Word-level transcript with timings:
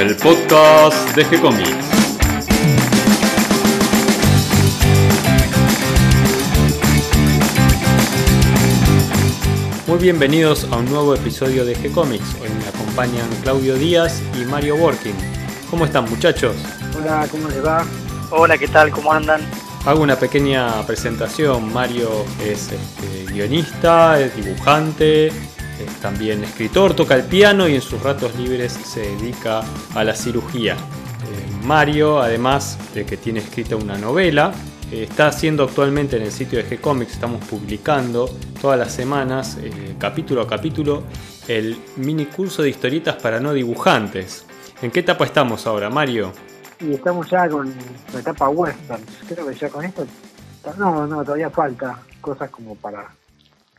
el 0.00 0.16
podcast 0.16 1.14
de 1.14 1.26
G-Comics. 1.26 1.76
Muy 9.86 9.98
bienvenidos 9.98 10.66
a 10.72 10.76
un 10.76 10.86
nuevo 10.86 11.14
episodio 11.14 11.66
de 11.66 11.76
G-Comics. 11.76 12.36
Hoy 12.40 12.48
me 12.48 12.66
acompañan 12.66 13.28
Claudio 13.42 13.74
Díaz 13.74 14.22
y 14.40 14.46
Mario 14.46 14.76
Working. 14.76 15.12
¿Cómo 15.68 15.84
están 15.84 16.08
muchachos? 16.08 16.56
Hola, 16.98 17.28
¿cómo 17.30 17.48
les 17.48 17.62
va? 17.62 17.84
Hola, 18.30 18.56
¿qué 18.56 18.68
tal? 18.68 18.90
¿Cómo 18.92 19.12
andan? 19.12 19.42
Hago 19.84 20.02
una 20.02 20.16
pequeña 20.16 20.80
presentación. 20.86 21.70
Mario 21.74 22.24
es 22.42 22.72
este, 22.72 23.30
guionista, 23.30 24.18
es 24.18 24.34
dibujante, 24.34 25.30
es 25.84 26.00
también 26.00 26.44
escritor, 26.44 26.94
toca 26.94 27.14
el 27.14 27.24
piano 27.24 27.68
y 27.68 27.74
en 27.74 27.80
sus 27.80 28.02
ratos 28.02 28.34
libres 28.36 28.72
se 28.72 29.00
dedica 29.00 29.62
a 29.94 30.04
la 30.04 30.14
cirugía. 30.14 30.74
Eh, 30.74 31.64
Mario, 31.64 32.20
además 32.20 32.78
de 32.94 33.04
que 33.04 33.16
tiene 33.16 33.40
escrita 33.40 33.76
una 33.76 33.98
novela, 33.98 34.52
eh, 34.90 35.04
está 35.04 35.28
haciendo 35.28 35.64
actualmente 35.64 36.16
en 36.16 36.22
el 36.22 36.32
sitio 36.32 36.58
de 36.58 36.68
G-Comics, 36.68 37.12
estamos 37.12 37.44
publicando 37.44 38.28
todas 38.60 38.78
las 38.78 38.92
semanas, 38.92 39.56
eh, 39.60 39.94
capítulo 39.98 40.42
a 40.42 40.46
capítulo, 40.46 41.04
el 41.46 41.76
mini 41.96 42.26
curso 42.26 42.62
de 42.62 42.70
historietas 42.70 43.16
para 43.16 43.40
no 43.40 43.52
dibujantes. 43.52 44.44
¿En 44.82 44.90
qué 44.90 45.00
etapa 45.00 45.24
estamos 45.24 45.66
ahora, 45.66 45.90
Mario? 45.90 46.32
Y 46.80 46.94
estamos 46.94 47.28
ya 47.28 47.48
con 47.48 47.72
la 48.12 48.20
etapa 48.20 48.48
western. 48.48 49.02
Creo 49.28 49.46
que 49.46 49.54
ya 49.54 49.68
con 49.68 49.84
esto. 49.84 50.06
No, 50.78 51.06
no, 51.06 51.22
todavía 51.22 51.50
falta 51.50 52.00
cosas 52.20 52.50
como 52.50 52.74
para 52.74 53.08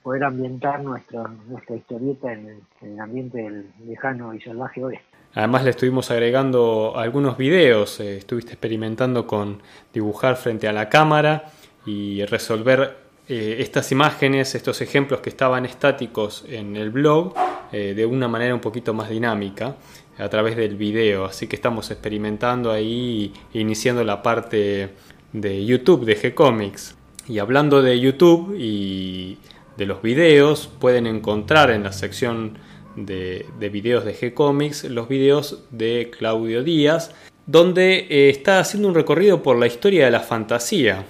poder 0.04 0.24
ambientar 0.24 0.84
nuestra, 0.84 1.24
nuestra 1.48 1.76
historieta 1.76 2.34
en 2.34 2.48
el, 2.48 2.58
en 2.82 2.94
el 2.94 3.00
ambiente 3.00 3.38
del 3.38 3.72
lejano 3.86 4.34
y 4.34 4.42
salvaje 4.42 4.84
oeste. 4.84 5.06
Además 5.34 5.64
le 5.64 5.70
estuvimos 5.70 6.12
agregando 6.12 6.94
algunos 6.98 7.38
videos, 7.38 8.00
eh, 8.02 8.18
estuviste 8.18 8.52
experimentando 8.52 9.26
con 9.26 9.62
dibujar 9.94 10.36
frente 10.36 10.68
a 10.68 10.74
la 10.74 10.90
cámara 10.90 11.46
y 11.86 12.26
resolver 12.26 12.98
eh, 13.30 13.58
estas 13.60 13.94
imágenes, 13.94 14.56
estos 14.56 14.82
ejemplos 14.82 15.22
que 15.22 15.30
estaban 15.30 15.66
estáticos 15.66 16.44
en 16.50 16.76
el 16.76 16.90
blog 16.90 17.34
eh, 17.72 17.94
de 17.96 18.06
una 18.06 18.28
manera 18.28 18.54
un 18.54 18.60
poquito 18.60 18.94
más 18.94 19.10
dinámica 19.10 19.78
a 20.18 20.28
través 20.28 20.58
del 20.58 20.76
video. 20.76 21.24
Así 21.24 21.48
que 21.48 21.56
estamos 21.56 21.90
experimentando 21.92 22.70
ahí, 22.70 23.32
iniciando 23.54 24.04
la 24.04 24.22
parte 24.22 24.90
de 25.32 25.66
YouTube 25.66 26.04
de 26.04 26.18
G-Comics. 26.18 26.98
Y 27.30 27.40
hablando 27.40 27.82
de 27.82 27.98
YouTube 27.98 28.54
y 28.60 29.38
de 29.78 29.86
los 29.86 30.02
videos, 30.02 30.70
pueden 30.80 31.08
encontrar 31.08 31.72
en 31.72 31.84
la 31.84 31.92
sección 31.92 32.58
de, 32.96 33.46
de 33.60 33.70
videos 33.70 34.06
de 34.06 34.16
G-Comics 34.16 34.84
los 34.86 35.08
videos 35.08 35.64
de 35.72 36.12
Claudio 36.18 36.64
Díaz, 36.64 37.12
donde 37.46 38.08
eh, 38.10 38.30
está 38.30 38.60
haciendo 38.60 38.88
un 38.88 38.96
recorrido 38.96 39.42
por 39.42 39.58
la 39.58 39.68
historia 39.68 40.06
de 40.06 40.12
la 40.12 40.20
fantasía. 40.20 41.06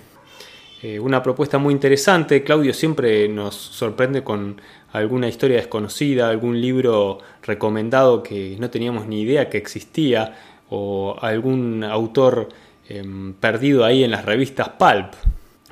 Eh, 0.83 0.99
una 0.99 1.21
propuesta 1.21 1.59
muy 1.59 1.73
interesante. 1.73 2.43
Claudio 2.43 2.73
siempre 2.73 3.27
nos 3.29 3.55
sorprende 3.55 4.23
con 4.23 4.59
alguna 4.93 5.27
historia 5.27 5.57
desconocida, 5.57 6.29
algún 6.29 6.59
libro 6.59 7.19
recomendado 7.43 8.23
que 8.23 8.55
no 8.59 8.69
teníamos 8.71 9.05
ni 9.07 9.21
idea 9.21 9.49
que 9.49 9.59
existía, 9.59 10.35
o 10.69 11.17
algún 11.21 11.83
autor 11.83 12.49
eh, 12.89 13.03
perdido 13.39 13.85
ahí 13.85 14.03
en 14.03 14.11
las 14.11 14.25
revistas 14.25 14.69
Pulp. 14.69 15.13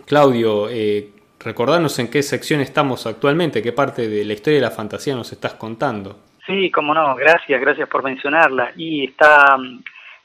Claudio, 0.05 0.69
eh, 0.69 1.09
recordanos 1.39 1.99
en 1.99 2.09
qué 2.09 2.21
sección 2.21 2.61
estamos 2.61 3.07
actualmente, 3.07 3.61
qué 3.61 3.71
parte 3.71 4.07
de 4.07 4.25
la 4.25 4.33
historia 4.33 4.59
de 4.59 4.65
la 4.65 4.71
fantasía 4.71 5.15
nos 5.15 5.31
estás 5.31 5.53
contando. 5.55 6.19
Sí, 6.45 6.71
cómo 6.71 6.93
no, 6.93 7.15
gracias, 7.15 7.61
gracias 7.61 7.87
por 7.87 8.03
mencionarla. 8.03 8.71
Y 8.75 9.05
está 9.05 9.57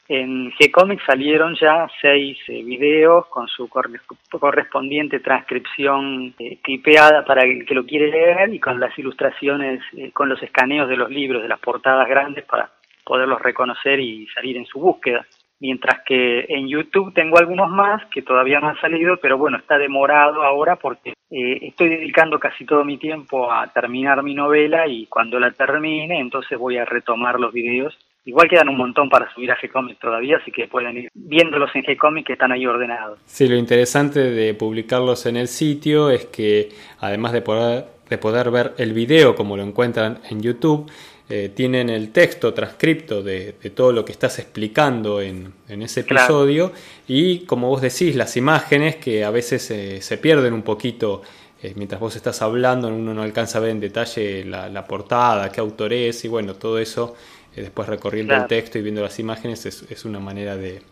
en 0.09 0.53
G-Comics 0.53 1.03
salieron 1.07 1.57
ya 1.59 1.87
seis 2.01 2.39
eh, 2.49 2.63
videos 2.63 3.27
con 3.29 3.49
su 3.49 3.69
correspondiente 3.69 5.21
transcripción 5.21 6.35
eh, 6.39 6.59
clipeada 6.63 7.25
para 7.25 7.43
el 7.43 7.65
que 7.65 7.75
lo 7.75 7.87
quiere 7.87 8.11
leer 8.11 8.53
y 8.53 8.61
con 8.61 8.79
las 8.79 8.99
ilustraciones, 8.99 9.83
eh, 9.97 10.11
con 10.13 10.29
los 10.29 10.43
escaneos 10.43 10.91
de 10.91 10.97
los 10.97 11.09
libros, 11.09 11.43
de 11.43 11.49
las 11.49 11.59
portadas 11.59 12.07
grandes 12.07 12.45
para 12.45 12.71
poderlos 13.03 13.41
reconocer 13.41 13.99
y 13.99 14.27
salir 14.29 14.59
en 14.59 14.67
su 14.67 14.79
búsqueda. 14.79 15.25
Mientras 15.61 16.03
que 16.05 16.47
en 16.49 16.69
YouTube 16.69 17.15
tengo 17.15 17.39
algunos 17.39 17.71
más 17.71 18.05
que 18.07 18.23
todavía 18.23 18.61
no 18.61 18.69
han 18.69 18.81
salido, 18.81 19.17
pero 19.19 19.39
bueno, 19.39 19.57
está 19.57 19.79
demorado 19.79 20.43
ahora 20.43 20.77
porque 20.77 21.11
eh, 21.31 21.59
estoy 21.63 21.89
dedicando 21.89 22.39
casi 22.39 22.65
todo 22.65 22.85
mi 22.85 22.99
tiempo 22.99 23.51
a 23.51 23.67
terminar 23.69 24.23
mi 24.23 24.35
novela 24.35 24.87
y 24.87 25.07
cuando 25.07 25.39
la 25.39 25.51
termine, 25.53 26.19
entonces 26.19 26.59
voy 26.59 26.77
a 26.77 26.85
retomar 26.85 27.39
los 27.39 27.53
videos 27.53 27.97
Igual 28.27 28.49
quedan 28.49 28.71
un 28.71 28.79
montón 28.79 29.11
para 29.11 29.33
subir 29.35 29.51
a 29.51 29.57
G-Comics 29.57 30.01
todavía, 30.01 30.39
así 30.39 30.51
que 30.51 30.67
pueden 30.67 30.97
ir 30.97 31.09
viéndolos 31.13 31.71
en 31.75 31.83
G-Comics 31.83 32.27
que 32.27 32.33
están 32.33 32.53
ahí 32.53 32.65
ordenados. 32.65 33.19
Sí, 33.27 33.47
lo 33.49 33.57
interesante 33.57 34.21
de 34.21 34.55
publicarlos 34.55 35.27
en 35.27 35.37
el 35.37 35.47
sitio 35.47 36.09
es 36.09 36.25
que 36.27 36.71
además 37.01 37.33
de 37.33 37.43
poder, 37.43 37.85
de 38.09 38.17
poder 38.17 38.51
ver 38.51 38.73
el 38.79 38.95
video 38.95 39.35
como 39.35 39.59
lo 39.59 39.63
encuentran 39.63 40.21
en 40.31 40.41
YouTube, 40.41 40.91
eh, 41.29 41.51
tienen 41.55 41.89
el 41.89 42.13
texto 42.13 42.53
transcripto 42.53 43.23
de, 43.23 43.55
de, 43.63 43.71
todo 43.71 43.93
lo 43.93 44.05
que 44.05 44.13
estás 44.13 44.39
explicando 44.39 45.23
en, 45.23 45.55
en 45.69 45.81
ese 45.81 46.01
episodio 46.01 46.69
claro. 46.69 46.85
y 47.09 47.41
como 47.47 47.71
vos 47.71 47.81
decís, 47.81 48.15
las 48.15 48.37
imágenes 48.37 48.97
que 48.97 49.25
a 49.25 49.31
veces 49.31 49.71
eh, 49.71 50.03
se 50.03 50.19
pierden 50.19 50.53
un 50.53 50.61
poquito 50.61 51.23
eh, 51.63 51.73
mientras 51.77 51.99
vos 51.99 52.15
estás 52.15 52.43
hablando, 52.43 52.89
uno 52.89 53.15
no 53.15 53.23
alcanza 53.23 53.57
a 53.57 53.63
ver 53.63 53.71
en 53.71 53.81
detalle 53.81 54.45
la, 54.45 54.69
la 54.69 54.87
portada, 54.87 55.51
qué 55.51 55.63
autor 55.63 55.95
es 55.95 56.27
y 56.27 56.29
bueno, 56.29 56.57
todo 56.57 56.79
eso 56.79 57.15
después 57.57 57.89
recorriendo 57.89 58.33
claro. 58.33 58.43
el 58.43 58.49
texto 58.49 58.79
y 58.79 58.83
viendo 58.83 59.01
las 59.01 59.19
imágenes 59.19 59.65
es, 59.65 59.85
es 59.89 60.05
una 60.05 60.21
manera 60.21 60.57
de, 60.59 60.83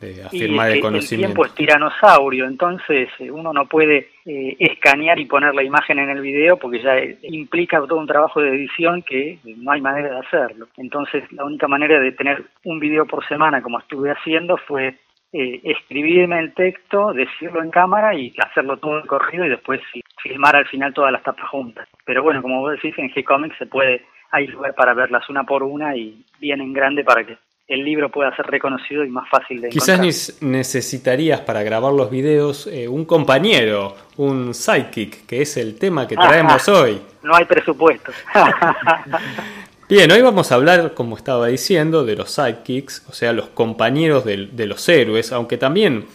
de 0.00 0.24
afirmar 0.24 0.70
y 0.70 0.74
el 0.74 0.80
conocimiento. 0.80 1.14
El 1.14 1.34
tiempo 1.34 1.44
es 1.46 1.54
tiranosaurio, 1.54 2.46
entonces 2.46 3.08
eh, 3.18 3.30
uno 3.30 3.52
no 3.52 3.66
puede 3.66 4.10
eh, 4.24 4.56
escanear 4.58 5.18
y 5.18 5.26
poner 5.26 5.54
la 5.54 5.62
imagen 5.62 5.98
en 5.98 6.10
el 6.10 6.20
video 6.20 6.56
porque 6.56 6.80
ya 6.80 6.96
implica 7.22 7.80
todo 7.80 7.98
un 7.98 8.06
trabajo 8.06 8.40
de 8.40 8.50
edición 8.50 9.02
que 9.02 9.38
no 9.44 9.72
hay 9.72 9.80
manera 9.80 10.10
de 10.10 10.18
hacerlo. 10.18 10.68
Entonces 10.76 11.24
la 11.32 11.44
única 11.44 11.68
manera 11.68 12.00
de 12.00 12.12
tener 12.12 12.44
un 12.64 12.78
video 12.78 13.06
por 13.06 13.26
semana 13.26 13.62
como 13.62 13.78
estuve 13.78 14.10
haciendo 14.10 14.56
fue 14.56 14.96
eh, 15.32 15.60
escribirme 15.64 16.38
el 16.38 16.54
texto, 16.54 17.12
decirlo 17.12 17.62
en 17.62 17.70
cámara 17.70 18.14
y 18.14 18.32
hacerlo 18.38 18.78
todo 18.78 19.04
corrido 19.06 19.44
y 19.44 19.50
después 19.50 19.80
filmar 20.22 20.56
al 20.56 20.66
final 20.66 20.94
todas 20.94 21.12
las 21.12 21.22
tapas 21.22 21.48
juntas. 21.50 21.88
Pero 22.04 22.22
bueno, 22.22 22.40
como 22.40 22.60
vos 22.60 22.72
decís, 22.72 22.94
en 22.98 23.10
G-Comics 23.10 23.58
se 23.58 23.66
puede 23.66 24.02
hay 24.30 24.46
lugar 24.46 24.74
para 24.74 24.94
verlas 24.94 25.28
una 25.28 25.44
por 25.44 25.62
una 25.62 25.96
y 25.96 26.24
bien 26.38 26.60
en 26.60 26.72
grande 26.72 27.04
para 27.04 27.24
que 27.24 27.38
el 27.68 27.84
libro 27.84 28.10
pueda 28.10 28.34
ser 28.34 28.46
reconocido 28.46 29.04
y 29.04 29.10
más 29.10 29.28
fácil 29.28 29.60
de 29.60 29.68
Quizás 29.68 30.00
encontrar. 30.00 30.50
necesitarías 30.50 31.40
para 31.40 31.62
grabar 31.62 31.92
los 31.92 32.10
videos 32.10 32.66
eh, 32.66 32.88
un 32.88 33.04
compañero, 33.04 33.94
un 34.16 34.54
sidekick, 34.54 35.26
que 35.26 35.42
es 35.42 35.56
el 35.56 35.78
tema 35.78 36.08
que 36.08 36.16
traemos 36.16 36.66
hoy. 36.68 37.00
No 37.22 37.36
hay 37.36 37.44
presupuesto. 37.44 38.10
Bien, 39.88 40.10
hoy 40.10 40.20
vamos 40.20 40.50
a 40.50 40.56
hablar, 40.56 40.94
como 40.94 41.16
estaba 41.16 41.46
diciendo, 41.46 42.04
de 42.04 42.16
los 42.16 42.30
sidekicks, 42.30 43.06
o 43.08 43.12
sea, 43.12 43.32
los 43.32 43.48
compañeros 43.48 44.24
de, 44.24 44.48
de 44.52 44.66
los 44.66 44.88
héroes, 44.88 45.32
aunque 45.32 45.56
también 45.56 46.06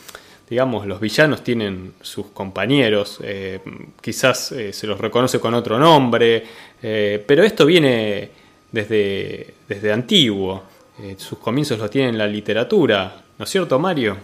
digamos, 0.53 0.85
los 0.85 0.99
villanos 0.99 1.43
tienen 1.43 1.93
sus 2.01 2.27
compañeros, 2.27 3.19
eh, 3.23 3.59
quizás 4.01 4.51
eh, 4.51 4.71
se 4.71 4.85
los 4.85 4.99
reconoce 4.99 5.39
con 5.39 5.55
otro 5.55 5.79
nombre, 5.79 6.43
eh, 6.81 7.23
pero 7.25 7.43
esto 7.43 7.65
viene 7.65 8.29
desde, 8.71 9.53
desde 9.67 9.91
antiguo, 9.91 10.63
eh, 10.99 11.15
sus 11.17 11.39
comienzos 11.39 11.79
los 11.79 11.89
tiene 11.89 12.09
en 12.09 12.17
la 12.17 12.27
literatura, 12.27 13.23
¿no 13.37 13.45
es 13.45 13.49
cierto, 13.49 13.79
Mario? 13.79 14.17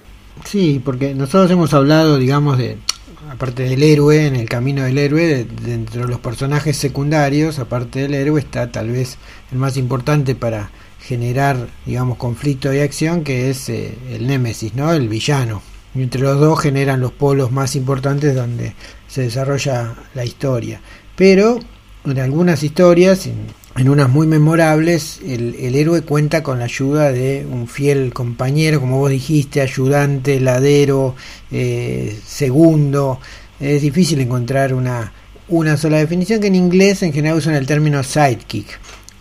Sí, 0.45 0.81
porque 0.83 1.13
nosotros 1.15 1.49
hemos 1.51 1.73
hablado, 1.73 2.17
digamos, 2.17 2.57
de, 2.57 2.77
aparte 3.29 3.63
del 3.63 3.81
héroe, 3.83 4.27
en 4.27 4.35
el 4.35 4.47
camino 4.47 4.83
del 4.83 4.97
héroe, 4.97 5.25
de, 5.25 5.43
dentro 5.45 6.03
de 6.03 6.07
los 6.07 6.19
personajes 6.19 6.77
secundarios, 6.77 7.59
aparte 7.59 8.01
del 8.01 8.13
héroe, 8.13 8.39
está 8.39 8.71
tal 8.71 8.89
vez 8.89 9.17
el 9.51 9.57
más 9.57 9.77
importante 9.77 10.35
para 10.35 10.71
generar, 11.01 11.67
digamos, 11.85 12.17
conflicto 12.17 12.73
y 12.73 12.79
acción, 12.79 13.23
que 13.23 13.49
es 13.49 13.69
eh, 13.69 13.97
el 14.11 14.27
némesis, 14.27 14.75
¿no? 14.75 14.93
El 14.93 15.09
villano. 15.09 15.61
Y 15.95 16.03
entre 16.03 16.21
los 16.21 16.39
dos 16.39 16.59
generan 16.59 17.01
los 17.01 17.11
polos 17.11 17.51
más 17.51 17.75
importantes 17.75 18.35
donde 18.35 18.75
se 19.07 19.23
desarrolla 19.23 19.95
la 20.13 20.23
historia. 20.23 20.81
Pero 21.15 21.59
en 22.05 22.19
algunas 22.19 22.63
historias, 22.63 23.27
en 23.79 23.87
unas 23.87 24.09
muy 24.09 24.27
memorables, 24.27 25.21
el, 25.25 25.55
héroe 25.73 26.01
cuenta 26.01 26.43
con 26.43 26.59
la 26.59 26.65
ayuda 26.65 27.13
de 27.13 27.47
un 27.49 27.65
fiel 27.65 28.11
compañero, 28.11 28.81
como 28.81 28.97
vos 28.97 29.09
dijiste, 29.09 29.61
ayudante, 29.61 30.41
ladero, 30.41 31.15
eh, 31.49 32.19
segundo. 32.25 33.21
Es 33.57 33.81
difícil 33.81 34.19
encontrar 34.19 34.73
una, 34.73 35.13
una 35.47 35.77
sola 35.77 35.97
definición 35.97 36.41
que 36.41 36.47
en 36.47 36.55
inglés 36.55 37.03
en 37.03 37.13
general 37.13 37.37
usan 37.37 37.55
el 37.55 37.65
término 37.65 38.03
sidekick. 38.03 38.67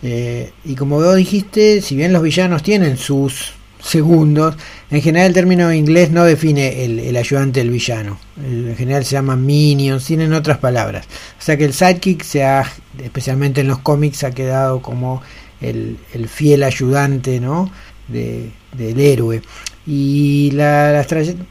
Eh, 0.03 0.51
y 0.65 0.75
como 0.75 0.97
vos 0.97 1.15
dijiste, 1.15 1.81
si 1.81 1.95
bien 1.95 2.11
los 2.11 2.21
villanos 2.21 2.61
tienen 2.61 2.97
sus 2.97 3.53
segundos. 3.81 4.55
En 4.91 5.01
general 5.01 5.27
el 5.27 5.33
término 5.33 5.73
inglés 5.73 6.11
no 6.11 6.25
define 6.25 6.83
el, 6.85 7.15
ayudante 7.15 7.59
del 7.59 7.69
villano. 7.69 8.19
En 8.37 8.75
general 8.75 9.05
se 9.05 9.13
llaman 9.13 9.45
minions, 9.45 10.05
tienen 10.05 10.33
otras 10.33 10.57
palabras. 10.57 11.05
O 11.39 11.41
sea 11.41 11.57
que 11.57 11.65
el 11.65 11.73
sidekick 11.73 12.23
se 12.23 12.43
ha, 12.43 12.65
especialmente 13.01 13.61
en 13.61 13.67
los 13.67 13.79
cómics, 13.79 14.23
ha 14.23 14.31
quedado 14.31 14.81
como 14.81 15.21
el, 15.61 15.97
el 16.13 16.27
fiel 16.27 16.63
ayudante, 16.63 17.39
¿no? 17.39 17.71
del 18.07 18.99
héroe. 18.99 19.41
Y, 19.85 20.51
la, 20.51 21.05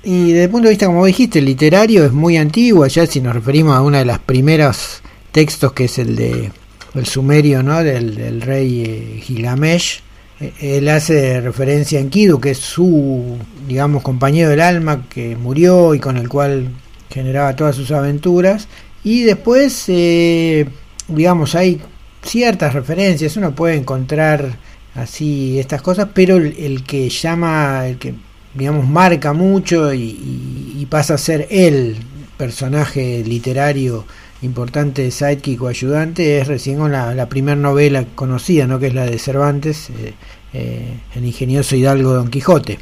y 0.04 0.32
desde 0.32 0.44
el 0.44 0.50
punto 0.50 0.66
de 0.66 0.70
vista, 0.70 0.86
como 0.86 1.06
dijiste, 1.06 1.40
literario 1.40 2.04
es 2.04 2.12
muy 2.12 2.36
antiguo, 2.36 2.86
ya 2.86 3.06
si 3.06 3.20
nos 3.20 3.34
referimos 3.34 3.76
a 3.76 3.82
uno 3.82 3.98
de 3.98 4.04
los 4.04 4.18
primeros 4.18 5.02
textos 5.32 5.72
que 5.72 5.84
es 5.84 5.98
el 5.98 6.16
de 6.16 6.50
el 6.94 7.06
sumerio 7.06 7.62
¿no? 7.62 7.82
del, 7.82 8.40
rey 8.40 8.82
eh, 8.84 9.20
Gilgamesh, 9.22 10.00
él 10.60 10.88
hace 10.88 11.40
referencia 11.40 11.98
a 11.98 12.02
Enkidu, 12.02 12.40
que 12.40 12.50
es 12.50 12.58
su, 12.58 13.36
digamos, 13.66 14.02
compañero 14.02 14.50
del 14.50 14.60
alma 14.60 15.06
que 15.08 15.36
murió 15.36 15.94
y 15.94 15.98
con 15.98 16.16
el 16.16 16.28
cual 16.28 16.68
generaba 17.10 17.56
todas 17.56 17.74
sus 17.74 17.90
aventuras. 17.90 18.68
Y 19.02 19.22
después, 19.22 19.84
eh, 19.88 20.68
digamos, 21.08 21.54
hay 21.54 21.80
ciertas 22.22 22.74
referencias, 22.74 23.36
uno 23.36 23.54
puede 23.54 23.76
encontrar 23.76 24.56
así 24.94 25.58
estas 25.58 25.82
cosas, 25.82 26.08
pero 26.14 26.36
el, 26.36 26.84
que 26.84 27.08
llama, 27.08 27.86
el 27.86 27.98
que, 27.98 28.14
digamos, 28.54 28.86
marca 28.86 29.32
mucho 29.32 29.92
y, 29.92 30.86
pasa 30.90 31.14
a 31.14 31.18
ser 31.18 31.46
el 31.50 31.98
personaje 32.38 33.22
literario 33.24 34.06
importante 34.42 35.02
de 35.02 35.10
sidekick 35.10 35.60
o 35.62 35.68
ayudante 35.68 36.38
es 36.38 36.46
recién 36.46 36.78
con 36.78 36.92
la, 36.92 37.28
primera 37.28 37.56
novela 37.56 38.04
conocida, 38.14 38.66
¿no? 38.66 38.78
que 38.78 38.86
es 38.86 38.94
la 38.94 39.04
de 39.04 39.18
Cervantes, 39.18 39.90
eh, 39.90 40.14
eh, 40.52 41.00
el 41.14 41.24
ingenioso 41.24 41.76
hidalgo 41.76 42.14
Don 42.14 42.28
Quijote, 42.28 42.78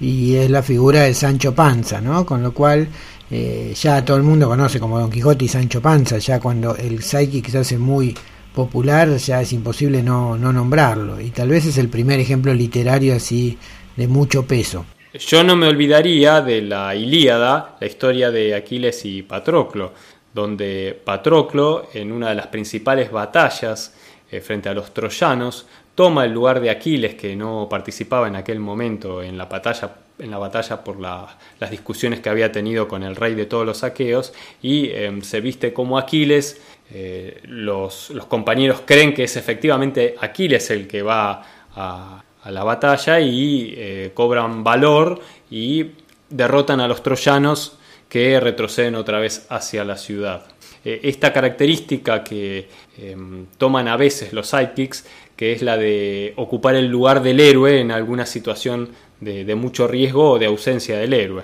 y 0.00 0.34
es 0.34 0.50
la 0.50 0.62
figura 0.62 1.02
de 1.02 1.14
Sancho 1.14 1.54
Panza, 1.54 2.00
¿no? 2.00 2.24
con 2.26 2.42
lo 2.42 2.52
cual 2.52 2.88
eh, 3.30 3.74
ya 3.74 4.04
todo 4.04 4.18
el 4.18 4.22
mundo 4.22 4.48
conoce 4.48 4.78
como 4.78 4.98
Don 4.98 5.10
Quijote 5.10 5.46
y 5.46 5.48
Sancho 5.48 5.80
Panza, 5.80 6.18
ya 6.18 6.38
cuando 6.38 6.76
el 6.76 7.02
sidekick 7.02 7.48
se 7.48 7.58
hace 7.58 7.78
muy 7.78 8.14
popular 8.54 9.16
ya 9.18 9.40
es 9.40 9.52
imposible 9.52 10.02
no, 10.02 10.36
no 10.36 10.52
nombrarlo, 10.52 11.20
y 11.20 11.30
tal 11.30 11.48
vez 11.48 11.64
es 11.64 11.78
el 11.78 11.88
primer 11.88 12.20
ejemplo 12.20 12.52
literario 12.52 13.16
así 13.16 13.56
de 13.96 14.06
mucho 14.06 14.44
peso. 14.44 14.84
Yo 15.14 15.42
no 15.42 15.56
me 15.56 15.68
olvidaría 15.68 16.42
de 16.42 16.60
la 16.60 16.94
Ilíada, 16.94 17.76
la 17.80 17.86
historia 17.86 18.30
de 18.30 18.54
Aquiles 18.54 19.06
y 19.06 19.22
Patroclo, 19.22 19.94
donde 20.34 21.00
Patroclo, 21.02 21.88
en 21.94 22.12
una 22.12 22.28
de 22.28 22.34
las 22.34 22.48
principales 22.48 23.10
batallas 23.10 23.94
eh, 24.30 24.42
frente 24.42 24.68
a 24.68 24.74
los 24.74 24.92
troyanos, 24.92 25.66
toma 25.94 26.26
el 26.26 26.32
lugar 26.32 26.60
de 26.60 26.68
Aquiles, 26.68 27.14
que 27.14 27.34
no 27.34 27.68
participaba 27.70 28.28
en 28.28 28.36
aquel 28.36 28.60
momento 28.60 29.22
en 29.22 29.38
la 29.38 29.46
batalla, 29.46 29.96
en 30.18 30.30
la 30.30 30.36
batalla 30.36 30.84
por 30.84 31.00
las 31.00 31.70
discusiones 31.70 32.20
que 32.20 32.28
había 32.28 32.52
tenido 32.52 32.86
con 32.86 33.02
el 33.02 33.16
rey 33.16 33.34
de 33.34 33.46
todos 33.46 33.64
los 33.64 33.84
aqueos, 33.84 34.34
y 34.60 34.90
em, 34.90 35.22
se 35.22 35.40
viste 35.40 35.72
como 35.72 35.96
Aquiles. 35.96 36.60
Eh, 36.90 37.40
los, 37.44 38.12
compañeros 38.28 38.82
creen 38.84 39.14
que 39.14 39.24
es 39.24 39.36
efectivamente 39.36 40.14
Aquiles 40.20 40.70
el 40.70 40.86
que 40.86 41.02
va 41.02 41.42
a, 41.74 42.22
la 42.46 42.64
batalla 42.64 43.20
y 43.20 43.74
eh, 43.76 44.10
cobran 44.14 44.64
valor 44.64 45.20
y 45.50 45.92
derrotan 46.30 46.80
a 46.80 46.88
los 46.88 47.02
troyanos 47.02 47.78
que 48.08 48.40
retroceden 48.40 48.94
otra 48.94 49.18
vez 49.18 49.46
hacia 49.50 49.84
la 49.84 49.96
ciudad. 49.96 50.46
Eh, 50.84 51.00
esta 51.04 51.32
característica 51.32 52.22
que 52.24 52.68
em, 52.96 53.46
toman 53.58 53.88
a 53.88 53.96
veces 53.96 54.32
los 54.32 54.48
sidekicks, 54.48 55.06
que 55.36 55.52
es 55.52 55.62
la 55.62 55.76
de 55.76 56.32
ocupar 56.36 56.74
el 56.74 56.88
lugar 56.88 57.22
del 57.22 57.40
héroe 57.40 57.80
en 57.80 57.90
alguna 57.90 58.26
situación 58.26 58.88
de, 59.20 59.54
mucho 59.54 59.88
riesgo 59.88 60.32
o 60.32 60.38
de 60.38 60.46
ausencia 60.46 60.96
del 60.98 61.12
héroe. 61.12 61.42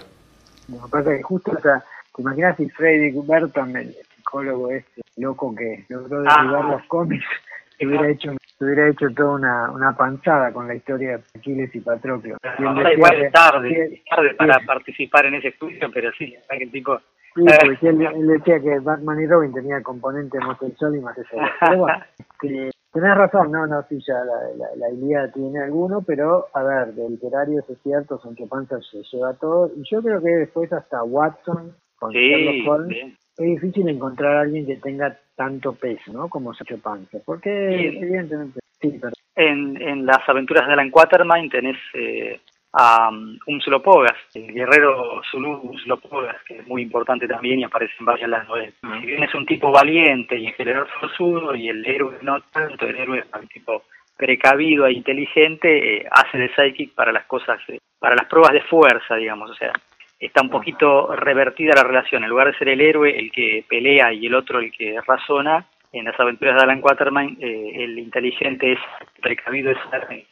Lo 0.69 0.83
que 0.85 0.91
pasa 0.91 1.17
que 1.17 1.23
justo, 1.23 1.51
o 1.51 1.61
sea, 1.61 1.85
te 2.15 2.23
imaginas 2.23 2.57
si 2.57 2.71
Frederick 2.71 3.15
Burton, 3.15 3.77
el 3.77 3.95
psicólogo 4.17 4.71
este 4.71 5.03
loco 5.17 5.55
que 5.55 5.85
logró 5.89 6.23
derribar 6.23 6.65
ah. 6.65 6.69
los 6.73 6.85
cómics, 6.87 7.27
hubiera 7.81 8.09
hecho 8.09 8.33
hubiera 8.65 8.89
hecho 8.89 9.09
toda 9.15 9.35
una, 9.35 9.71
una 9.71 9.97
panzada 9.97 10.53
con 10.53 10.67
la 10.67 10.75
historia 10.75 11.19
de 11.19 11.25
Aquiles 11.39 11.75
y 11.75 11.81
Patroclo. 11.81 12.37
igual 12.59 13.23
es 13.23 13.33
tarde, 13.33 14.03
tarde 14.09 14.35
para 14.35 14.59
participar 14.67 15.27
en 15.27 15.35
ese 15.35 15.49
estudio, 15.49 15.91
pero 15.93 16.11
sí, 16.13 16.35
que 16.49 16.65
el 16.65 16.71
tipo... 16.71 16.99
Sí, 17.35 17.43
porque 17.67 17.89
él, 17.89 18.27
decía 18.29 18.61
que 18.61 18.79
Batman 18.79 19.21
y 19.21 19.27
Robin 19.27 19.53
tenía 19.53 19.83
componente 19.83 20.39
homosexual 20.39 20.95
y 20.95 21.01
más 21.01 21.19
eso. 21.19 21.37
Pero 21.59 21.79
bueno, 21.79 22.05
tenés 22.95 23.17
razón, 23.17 23.51
no, 23.51 23.67
no, 23.67 23.83
sí, 23.89 23.99
ya 24.07 24.15
la, 24.15 24.67
la, 24.77 24.91
idea 24.91 25.33
tiene 25.33 25.61
alguno, 25.61 26.03
pero 26.07 26.47
a 26.55 26.63
ver, 26.63 26.95
de 26.95 27.11
literario 27.11 27.59
eso 27.59 27.73
es 27.73 27.83
cierto, 27.83 28.21
que 28.37 28.47
Panza 28.47 28.79
se 28.89 29.03
lleva 29.11 29.35
todo, 29.35 29.69
y 29.77 29.83
yo 29.91 30.01
creo 30.01 30.23
que 30.23 30.29
después 30.29 30.73
hasta 30.73 31.03
Watson, 31.03 31.75
con 31.99 32.13
sí, 32.13 32.65
Holmes, 32.69 33.19
es 33.37 33.61
difícil 33.61 33.89
encontrar 33.89 34.37
a 34.37 34.41
alguien 34.43 34.67
que 34.67 34.77
tenga 34.77 35.17
tanto 35.37 35.75
peso, 35.75 36.13
¿no? 36.13 36.29
Como 36.29 36.55
Sancho 36.55 36.79
Panza, 36.79 37.19
porque 37.25 37.51
evidentemente... 37.51 38.61
Sí, 38.81 39.01
en, 39.37 39.81
en 39.81 40.05
las 40.05 40.29
aventuras 40.29 40.67
de 40.67 40.75
Alan 40.75 40.91
Quatermain 40.91 41.49
tenés 41.49 41.79
eh, 41.95 42.39
a 42.73 43.09
um, 43.09 43.39
Umslopogas, 43.47 44.17
el 44.35 44.53
guerrero 44.53 45.23
Zulu 45.31 45.61
Umslopogas, 45.63 46.37
que 46.47 46.59
es 46.59 46.67
muy 46.67 46.83
importante 46.83 47.27
también 47.27 47.61
y 47.61 47.65
aparece 47.65 47.95
en 48.01 48.07
varias 48.07 48.29
las 48.29 48.47
novelas. 48.47 48.75
Si 49.01 49.07
bien 49.07 49.23
es 49.23 49.35
un 49.35 49.47
tipo 49.47 49.71
valiente 49.71 50.37
y 50.37 50.47
en 50.47 50.53
general 50.55 50.87
forzudo, 51.01 51.55
y 51.55 51.69
el 51.69 51.87
héroe 51.87 52.19
no 52.23 52.41
tanto, 52.53 52.87
el 52.87 52.97
héroe 52.97 53.21
es 53.21 53.41
un 53.41 53.49
tipo 53.49 53.85
precavido 54.17 54.87
e 54.87 54.93
inteligente, 54.93 55.97
eh, 55.97 56.09
hace 56.11 56.39
de 56.39 56.49
psychic 56.55 56.95
para 56.95 57.13
las 57.13 57.25
cosas, 57.27 57.59
eh, 57.69 57.79
para 57.99 58.17
las 58.17 58.27
pruebas 58.27 58.53
de 58.53 58.63
fuerza, 58.63 59.17
digamos, 59.17 59.51
o 59.51 59.55
sea, 59.55 59.73
está 60.19 60.43
un 60.43 60.51
poquito 60.51 61.15
revertida 61.15 61.75
la 61.75 61.85
relación. 61.85 62.25
En 62.25 62.31
lugar 62.31 62.49
de 62.49 62.59
ser 62.59 62.69
el 62.69 62.81
héroe 62.81 63.19
el 63.19 63.31
que 63.31 63.65
pelea 63.69 64.13
y 64.13 64.27
el 64.27 64.35
otro 64.35 64.59
el 64.59 64.73
que 64.73 65.01
razona, 65.07 65.67
en 65.93 66.05
las 66.07 66.19
aventuras 66.19 66.57
de 66.57 66.63
Alan 66.63 66.81
Quatermain, 66.81 67.37
eh, 67.41 67.85
el 67.85 67.99
inteligente 67.99 68.73
es 68.73 68.79
precavido, 69.23 69.71
es 69.71 69.79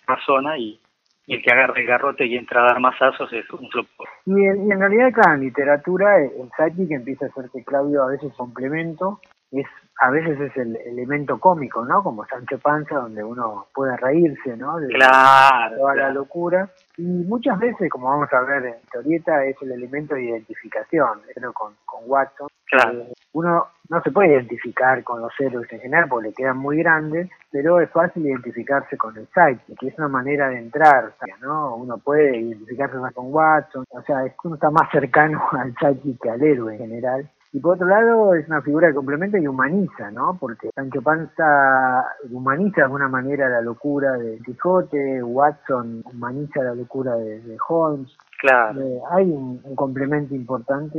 razona 0.06 0.58
y, 0.58 0.80
y, 1.26 1.34
el 1.36 1.42
que 1.42 1.52
agarra 1.52 1.80
el 1.80 1.86
garrote 1.86 2.26
y 2.26 2.36
entra 2.36 2.62
a 2.62 2.66
dar 2.66 2.80
masazos 2.80 3.32
es 3.32 3.48
un 3.50 3.68
flop. 3.70 3.86
Y, 4.26 4.32
en, 4.44 4.80
realidad, 4.80 5.12
claro, 5.12 5.34
en 5.34 5.40
literatura, 5.42 6.18
el 6.18 6.50
sidekick 6.56 6.90
empieza 6.90 7.26
a 7.26 7.32
ser 7.32 7.48
que 7.52 7.62
Claudio 7.62 8.02
a 8.02 8.08
veces 8.08 8.32
complemento, 8.36 9.20
es 9.52 9.66
a 10.00 10.10
veces 10.10 10.40
es 10.40 10.56
el 10.56 10.76
elemento 10.76 11.38
cómico, 11.38 11.84
¿no? 11.84 12.02
Como 12.02 12.26
Sancho 12.26 12.58
Panza, 12.58 12.96
donde 12.96 13.22
uno 13.22 13.66
puede 13.72 13.96
reírse, 13.96 14.56
¿no? 14.56 14.78
De 14.78 14.88
claro, 14.88 15.76
toda 15.76 15.94
la 15.94 16.10
locura. 16.10 16.70
Y 16.96 17.02
muchas 17.02 17.58
veces, 17.58 17.90
como 17.90 18.08
vamos 18.08 18.32
a 18.32 18.40
ver 18.42 18.66
en 18.66 18.74
historieta, 18.82 19.44
es 19.44 19.56
el 19.62 19.72
elemento 19.72 20.14
de 20.14 20.24
identificación, 20.24 21.20
pero 21.34 21.52
con, 21.52 21.74
con 21.86 22.02
Watson. 22.06 22.48
Claro. 22.66 23.00
Eh, 23.00 23.12
uno 23.32 23.66
no 23.88 24.02
se 24.02 24.10
puede 24.10 24.32
identificar 24.32 25.02
con 25.04 25.20
los 25.20 25.32
héroes 25.38 25.70
en 25.72 25.80
general 25.80 26.08
porque 26.08 26.28
le 26.28 26.34
quedan 26.34 26.58
muy 26.58 26.78
grandes, 26.78 27.28
pero 27.50 27.80
es 27.80 27.90
fácil 27.90 28.26
identificarse 28.26 28.96
con 28.96 29.16
el 29.16 29.26
site, 29.28 29.74
que 29.78 29.88
es 29.88 29.98
una 29.98 30.08
manera 30.08 30.48
de 30.48 30.58
entrar, 30.58 31.14
¿no? 31.40 31.76
Uno 31.76 31.98
puede 31.98 32.38
identificarse 32.38 32.96
más 32.96 33.12
con 33.12 33.32
Watson, 33.32 33.84
o 33.90 34.02
sea, 34.02 34.24
es 34.24 34.34
uno 34.44 34.54
está 34.54 34.70
más 34.70 34.90
cercano 34.90 35.42
al 35.52 35.74
site 35.74 36.16
que 36.22 36.30
al 36.30 36.42
héroe 36.42 36.74
en 36.74 36.78
general. 36.78 37.30
Y 37.54 37.60
por 37.60 37.74
otro 37.74 37.86
lado, 37.86 38.34
es 38.34 38.48
una 38.48 38.62
figura 38.62 38.88
que 38.88 38.94
complementa 38.94 39.38
y 39.38 39.46
humaniza, 39.46 40.10
¿no? 40.10 40.38
Porque 40.40 40.70
Sancho 40.74 41.02
Panza 41.02 42.02
humaniza 42.30 42.76
de 42.76 42.82
alguna 42.84 43.08
manera 43.08 43.46
la 43.50 43.60
locura 43.60 44.12
de 44.12 44.38
Quijote, 44.38 45.22
Watson 45.22 46.02
humaniza 46.10 46.62
la 46.62 46.74
locura 46.74 47.14
de, 47.16 47.56
Holmes. 47.68 48.10
Claro. 48.40 48.80
Eh, 48.80 49.00
hay 49.10 49.24
un, 49.30 49.60
complemento 49.74 50.34
importante 50.34 50.98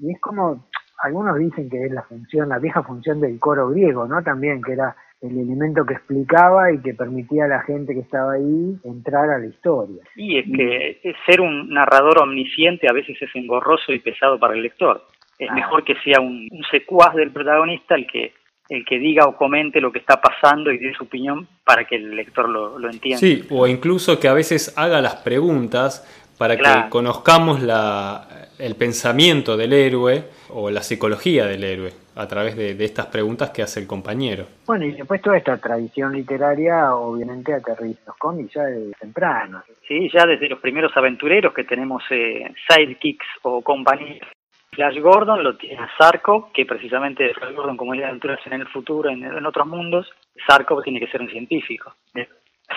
y, 0.00 0.10
es 0.10 0.20
como, 0.20 0.66
algunos 0.98 1.38
dicen 1.38 1.70
que 1.70 1.84
es 1.84 1.92
la 1.92 2.02
función, 2.02 2.48
la 2.48 2.58
vieja 2.58 2.82
función 2.82 3.20
del 3.20 3.38
coro 3.38 3.68
griego, 3.68 4.08
¿no? 4.08 4.20
También, 4.20 4.62
que 4.62 4.72
era 4.72 4.96
el 5.20 5.38
elemento 5.38 5.86
que 5.86 5.94
explicaba 5.94 6.72
y 6.72 6.78
que 6.80 6.92
permitía 6.94 7.44
a 7.44 7.48
la 7.48 7.62
gente 7.62 7.94
que 7.94 8.00
estaba 8.00 8.32
ahí 8.32 8.76
entrar 8.82 9.30
a 9.30 9.38
la 9.38 9.46
historia. 9.46 10.02
Y 10.16 10.38
es 10.38 10.44
que 10.44 11.14
ser 11.24 11.40
un 11.40 11.70
narrador 11.70 12.20
omnisciente 12.20 12.88
a 12.90 12.92
veces 12.92 13.16
es 13.22 13.30
engorroso 13.34 13.92
y 13.92 14.00
pesado 14.00 14.40
para 14.40 14.54
el 14.54 14.62
lector 14.62 15.00
es 15.38 15.50
mejor 15.52 15.84
que 15.84 15.94
sea 16.04 16.20
un, 16.20 16.48
secuaz 16.70 17.14
del 17.14 17.30
protagonista 17.30 17.94
el 17.94 18.06
que 18.06 18.32
el 18.70 18.82
que 18.86 18.98
diga 18.98 19.26
o 19.26 19.36
comente 19.36 19.78
lo 19.78 19.92
que 19.92 19.98
está 19.98 20.22
pasando 20.22 20.72
y 20.72 20.78
dé 20.78 20.94
su 20.94 21.04
opinión 21.04 21.46
para 21.64 21.84
que 21.84 21.96
el 21.96 22.16
lector 22.16 22.48
lo, 22.48 22.78
lo 22.78 22.88
entienda. 22.88 23.18
Sí, 23.18 23.44
o 23.50 23.66
incluso 23.66 24.18
que 24.18 24.26
a 24.26 24.32
veces 24.32 24.72
haga 24.78 25.02
las 25.02 25.16
preguntas 25.16 26.02
para 26.38 26.56
que 26.56 26.88
conozcamos 26.88 27.62
la, 27.62 28.26
el 28.58 28.74
pensamiento 28.76 29.56
del 29.56 29.72
héroe 29.72 30.24
o 30.48 30.70
la 30.70 30.82
psicología 30.82 31.46
del 31.46 31.62
héroe 31.62 31.92
a 32.16 32.28
través 32.28 32.56
de, 32.56 32.82
estas 32.84 33.06
preguntas 33.06 33.50
que 33.50 33.62
hace 33.62 33.80
el 33.80 33.86
compañero. 33.86 34.46
Bueno, 34.66 34.84
y 34.84 34.92
después 34.92 35.20
toda 35.20 35.36
esta 35.36 35.56
tradición 35.58 36.12
literaria 36.12 36.94
obviamente 36.94 37.52
aterriza 37.52 38.00
los 38.06 38.16
cómics 38.16 38.54
ya 38.54 38.62
desde 38.62 38.92
temprano. 38.92 39.62
Sí, 39.86 40.08
ya 40.12 40.24
desde 40.24 40.48
los 40.48 40.60
primeros 40.60 40.96
aventureros 40.96 41.52
que 41.52 41.64
tenemos 41.64 42.02
eh, 42.10 42.52
sidekicks 42.68 43.26
o 43.42 43.62
compañeros 43.62 44.28
Flash 44.74 45.00
Gordon 45.00 45.42
lo 45.42 45.56
tiene 45.56 45.86
Sarkov, 45.98 46.52
que 46.52 46.66
precisamente 46.66 47.32
Flash 47.34 47.54
Gordon, 47.54 47.76
como 47.76 47.94
es 47.94 48.00
de 48.00 48.06
aventuras 48.06 48.40
en 48.46 48.54
el 48.54 48.68
futuro, 48.68 49.10
en, 49.10 49.46
otros 49.46 49.66
mundos, 49.66 50.10
Sarkov 50.46 50.82
tiene 50.82 51.00
que 51.00 51.08
ser 51.08 51.20
un 51.20 51.30
científico. 51.30 51.94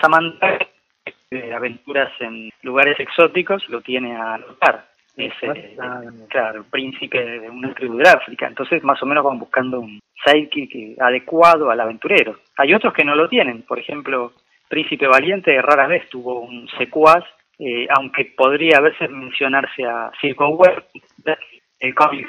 Samantha, 0.00 0.58
de 1.30 1.52
aventuras 1.52 2.10
en 2.20 2.50
lugares 2.62 2.98
exóticos, 3.00 3.68
lo 3.68 3.80
tiene 3.80 4.16
a 4.16 4.38
Lothar. 4.38 4.86
Es 5.16 5.32
eh, 5.42 5.76
claro, 6.28 6.64
príncipe 6.70 7.18
de 7.18 7.50
una 7.50 7.74
tribu 7.74 7.96
de 7.96 8.08
África. 8.08 8.46
Entonces, 8.46 8.84
más 8.84 9.02
o 9.02 9.06
menos 9.06 9.24
van 9.24 9.38
buscando 9.38 9.80
un 9.80 9.98
sidekick 10.24 11.00
adecuado 11.00 11.70
al 11.70 11.80
aventurero. 11.80 12.38
Hay 12.56 12.72
otros 12.72 12.94
que 12.94 13.04
no 13.04 13.16
lo 13.16 13.28
tienen. 13.28 13.62
Por 13.62 13.80
ejemplo, 13.80 14.32
Príncipe 14.68 15.08
Valiente 15.08 15.60
rara 15.60 15.88
vez 15.88 16.08
tuvo 16.08 16.40
un 16.40 16.68
secuaz, 16.78 17.24
eh, 17.58 17.88
aunque 17.96 18.26
podría 18.36 18.78
a 18.78 18.82
veces 18.82 19.10
mencionarse 19.10 19.84
a 19.84 20.12
Circo 20.20 20.48
Web, 20.50 20.84
el 21.80 21.94
cómic 21.94 22.26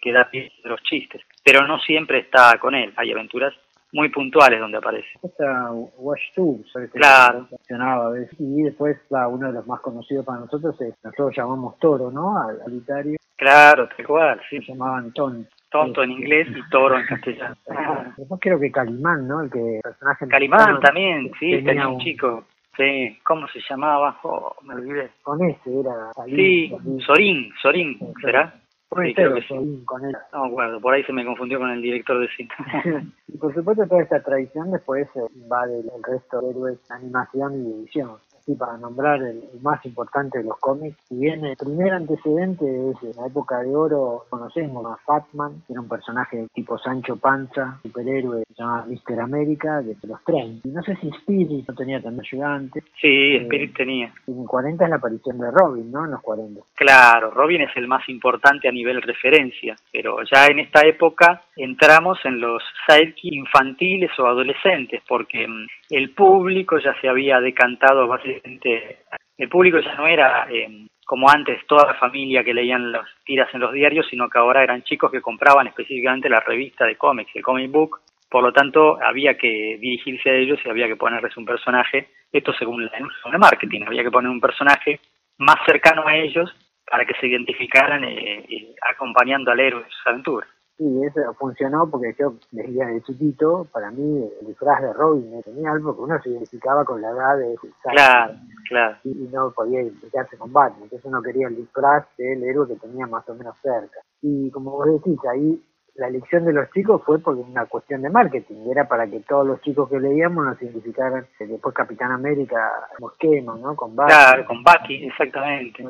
que 0.00 0.12
da 0.12 0.28
pie 0.30 0.52
a 0.64 0.68
los 0.68 0.82
chistes, 0.82 1.22
pero 1.44 1.66
no 1.66 1.78
siempre 1.78 2.18
está 2.18 2.58
con 2.58 2.74
él, 2.74 2.92
hay 2.96 3.12
aventuras 3.12 3.54
muy 3.92 4.08
puntuales 4.08 4.58
donde 4.58 4.78
aparece. 4.78 5.08
Esta 5.22 5.70
Wash 5.98 6.32
Tubes, 6.34 6.66
claro. 6.92 7.46
funcionaba 7.48 8.12
Y 8.38 8.62
después 8.62 8.96
la, 9.10 9.28
uno 9.28 9.48
de 9.48 9.52
los 9.52 9.66
más 9.66 9.80
conocidos 9.80 10.24
para 10.24 10.40
nosotros 10.40 10.80
es, 10.80 10.94
nosotros 11.04 11.34
llamamos 11.36 11.78
Toro, 11.78 12.10
¿no? 12.10 12.40
Al 12.40 12.58
solitario. 12.64 13.18
Claro, 13.36 13.88
tal 13.94 14.06
cual, 14.06 14.40
sí. 14.48 14.58
Se 14.60 14.72
llamaban 14.72 15.12
Ton. 15.12 15.46
Tonto 15.70 16.02
en 16.02 16.10
inglés 16.10 16.48
y 16.54 16.70
Toro 16.70 16.98
en 16.98 17.06
castellano. 17.06 17.56
Después 18.16 18.40
creo 18.40 18.60
que 18.60 18.70
Calimán, 18.70 19.26
¿no? 19.26 19.40
El 19.40 19.50
que 19.50 19.80
personaje 19.82 20.28
Calimán 20.28 20.80
también, 20.80 21.30
sí, 21.38 21.62
tenía 21.62 21.88
un 21.88 21.98
chico. 21.98 22.44
Sí, 22.76 23.18
¿cómo 23.24 23.46
se 23.48 23.60
llamaba? 23.68 24.18
Oh, 24.22 24.54
me 24.62 24.74
olvidé. 24.74 25.10
Con 25.22 25.42
ese 25.44 25.80
era. 25.80 26.12
sí, 26.26 26.74
Sorín, 27.04 27.52
Sorín, 27.60 27.98
¿será? 28.22 28.54
Sí, 28.94 29.14
creo 29.14 29.34
que 29.34 29.42
sí. 29.42 29.82
con 29.86 30.04
él. 30.04 30.14
No, 30.32 30.50
bueno, 30.50 30.80
por 30.80 30.94
ahí 30.94 31.02
se 31.04 31.12
me 31.12 31.24
confundió 31.24 31.58
con 31.58 31.70
el 31.70 31.80
director 31.80 32.18
de 32.18 32.28
cine. 32.36 32.50
y 33.28 33.38
por 33.38 33.54
supuesto 33.54 33.86
toda 33.86 34.02
esta 34.02 34.22
tradición 34.22 34.70
después 34.70 35.08
invade 35.34 35.80
el 35.80 36.02
resto 36.02 36.40
de 36.40 36.50
héroes, 36.50 36.90
animación 36.90 37.54
y 37.54 37.72
edición 37.72 38.10
y 38.46 38.54
para 38.54 38.76
nombrar 38.76 39.22
el, 39.22 39.42
más 39.62 39.84
importante 39.84 40.38
de 40.38 40.44
los 40.44 40.58
cómics, 40.58 40.96
si 41.08 41.16
bien 41.16 41.44
el 41.44 41.56
primer 41.56 41.92
antecedente 41.92 42.64
es 42.90 43.02
en 43.02 43.20
la 43.20 43.26
época 43.26 43.60
de 43.60 43.74
oro, 43.74 44.24
conocemos 44.28 44.84
a 44.86 44.96
Fatman, 45.04 45.62
que 45.66 45.72
era 45.72 45.80
un 45.80 45.88
personaje 45.88 46.46
tipo 46.54 46.78
Sancho 46.78 47.16
Panza, 47.16 47.78
superhéroe, 47.82 48.44
se 48.48 48.54
llama 48.54 48.84
Mister 48.86 49.20
América, 49.20 49.82
desde 49.82 50.08
los 50.08 50.22
30. 50.24 50.68
Y 50.68 50.72
no 50.72 50.82
sé 50.82 50.96
si 50.96 51.08
Spirit 51.08 51.68
no 51.68 51.74
tenía 51.74 52.00
tan 52.00 52.18
ayudante. 52.18 52.82
Sí, 53.00 53.36
eh, 53.36 53.42
Spirit 53.42 53.76
tenía. 53.76 54.12
En 54.26 54.44
40 54.44 54.84
es 54.84 54.90
la 54.90 54.96
aparición 54.96 55.38
de 55.38 55.50
Robin, 55.50 55.90
¿no? 55.90 56.04
En 56.04 56.12
los 56.12 56.20
40. 56.20 56.60
Claro, 56.74 57.30
Robin 57.30 57.62
es 57.62 57.76
el 57.76 57.86
más 57.86 58.08
importante 58.08 58.68
a 58.68 58.72
nivel 58.72 59.02
referencia, 59.02 59.76
pero 59.92 60.18
ya 60.30 60.46
en 60.46 60.60
esta 60.60 60.86
época 60.86 61.42
entramos 61.56 62.18
en 62.24 62.40
los 62.40 62.62
sidekicks 62.86 63.36
infantiles 63.36 64.10
o 64.18 64.26
adolescentes, 64.26 65.02
porque 65.06 65.46
mm, 65.46 65.66
el 65.92 66.10
público 66.14 66.78
ya 66.78 66.98
se 67.00 67.08
había 67.08 67.38
decantado 67.38 68.08
básicamente, 68.08 69.00
el 69.36 69.48
público 69.50 69.78
ya 69.78 69.94
no 69.94 70.06
era 70.06 70.46
eh, 70.50 70.86
como 71.04 71.28
antes 71.28 71.66
toda 71.66 71.86
la 71.86 71.94
familia 71.94 72.42
que 72.42 72.54
leían 72.54 72.92
las 72.92 73.06
tiras 73.26 73.52
en 73.52 73.60
los 73.60 73.72
diarios, 73.72 74.06
sino 74.08 74.30
que 74.30 74.38
ahora 74.38 74.62
eran 74.62 74.82
chicos 74.84 75.12
que 75.12 75.20
compraban 75.20 75.66
específicamente 75.66 76.30
la 76.30 76.40
revista 76.40 76.86
de 76.86 76.96
cómics, 76.96 77.30
el 77.34 77.42
comic 77.42 77.70
book, 77.70 78.00
por 78.30 78.42
lo 78.42 78.54
tanto 78.54 78.98
había 79.02 79.36
que 79.36 79.76
dirigirse 79.78 80.30
a 80.30 80.34
ellos 80.34 80.58
y 80.64 80.70
había 80.70 80.88
que 80.88 80.96
ponerles 80.96 81.36
un 81.36 81.44
personaje, 81.44 82.08
esto 82.32 82.54
según 82.54 82.82
el 82.82 83.38
marketing, 83.38 83.82
había 83.86 84.02
que 84.02 84.10
poner 84.10 84.30
un 84.30 84.40
personaje 84.40 84.98
más 85.36 85.56
cercano 85.66 86.06
a 86.06 86.16
ellos 86.16 86.50
para 86.90 87.04
que 87.04 87.12
se 87.20 87.26
identificaran 87.26 88.02
eh, 88.04 88.46
eh, 88.48 88.74
acompañando 88.90 89.50
al 89.50 89.60
héroe 89.60 89.82
en 89.82 89.90
sus 89.90 90.06
aventuras. 90.06 90.48
Sí, 90.82 91.00
eso 91.04 91.32
funcionó 91.34 91.88
porque 91.88 92.12
yo 92.18 92.34
decía 92.50 92.86
de 92.86 93.00
chiquito, 93.02 93.68
para 93.72 93.92
mí 93.92 94.28
el 94.40 94.46
disfraz 94.48 94.82
de 94.82 94.92
Robin 94.92 95.30
me 95.30 95.40
tenía 95.40 95.70
algo 95.70 95.94
que 95.94 96.02
uno 96.02 96.20
se 96.20 96.30
identificaba 96.30 96.84
con 96.84 97.00
la 97.00 97.10
edad 97.10 97.38
de 97.38 97.56
Claro, 97.84 98.34
claro. 98.68 98.96
Y, 99.04 99.28
no 99.32 99.52
podía 99.52 99.82
identificarse 99.82 100.36
con 100.36 100.52
Batman, 100.52 100.82
entonces 100.82 101.04
uno 101.04 101.22
quería 101.22 101.46
el 101.46 101.54
disfraz 101.54 102.04
del 102.18 102.42
héroe 102.42 102.66
que 102.66 102.74
tenía 102.74 103.06
más 103.06 103.28
o 103.28 103.34
menos 103.34 103.54
cerca. 103.62 104.00
Y 104.22 104.50
como 104.50 104.72
vos 104.72 104.88
decís, 104.88 105.20
ahí 105.30 105.62
la 105.94 106.08
elección 106.08 106.44
de 106.46 106.54
los 106.54 106.70
chicos 106.70 107.02
fue 107.04 107.18
por 107.18 107.36
una 107.36 107.66
cuestión 107.66 108.00
de 108.02 108.08
marketing, 108.08 108.70
era 108.70 108.88
para 108.88 109.06
que 109.06 109.20
todos 109.20 109.46
los 109.46 109.60
chicos 109.60 109.90
que 109.90 110.00
leíamos 110.00 110.44
nos 110.44 110.62
identificaran, 110.62 111.26
después 111.38 111.74
Capitán 111.74 112.12
América, 112.12 112.70
Mosquema, 112.98 113.56
¿no? 113.56 113.76
Con 113.76 113.94
Bucky. 113.94 114.08
Claro, 114.08 114.46
con 114.46 114.64
Bucky, 114.64 115.06
exactamente. 115.06 115.84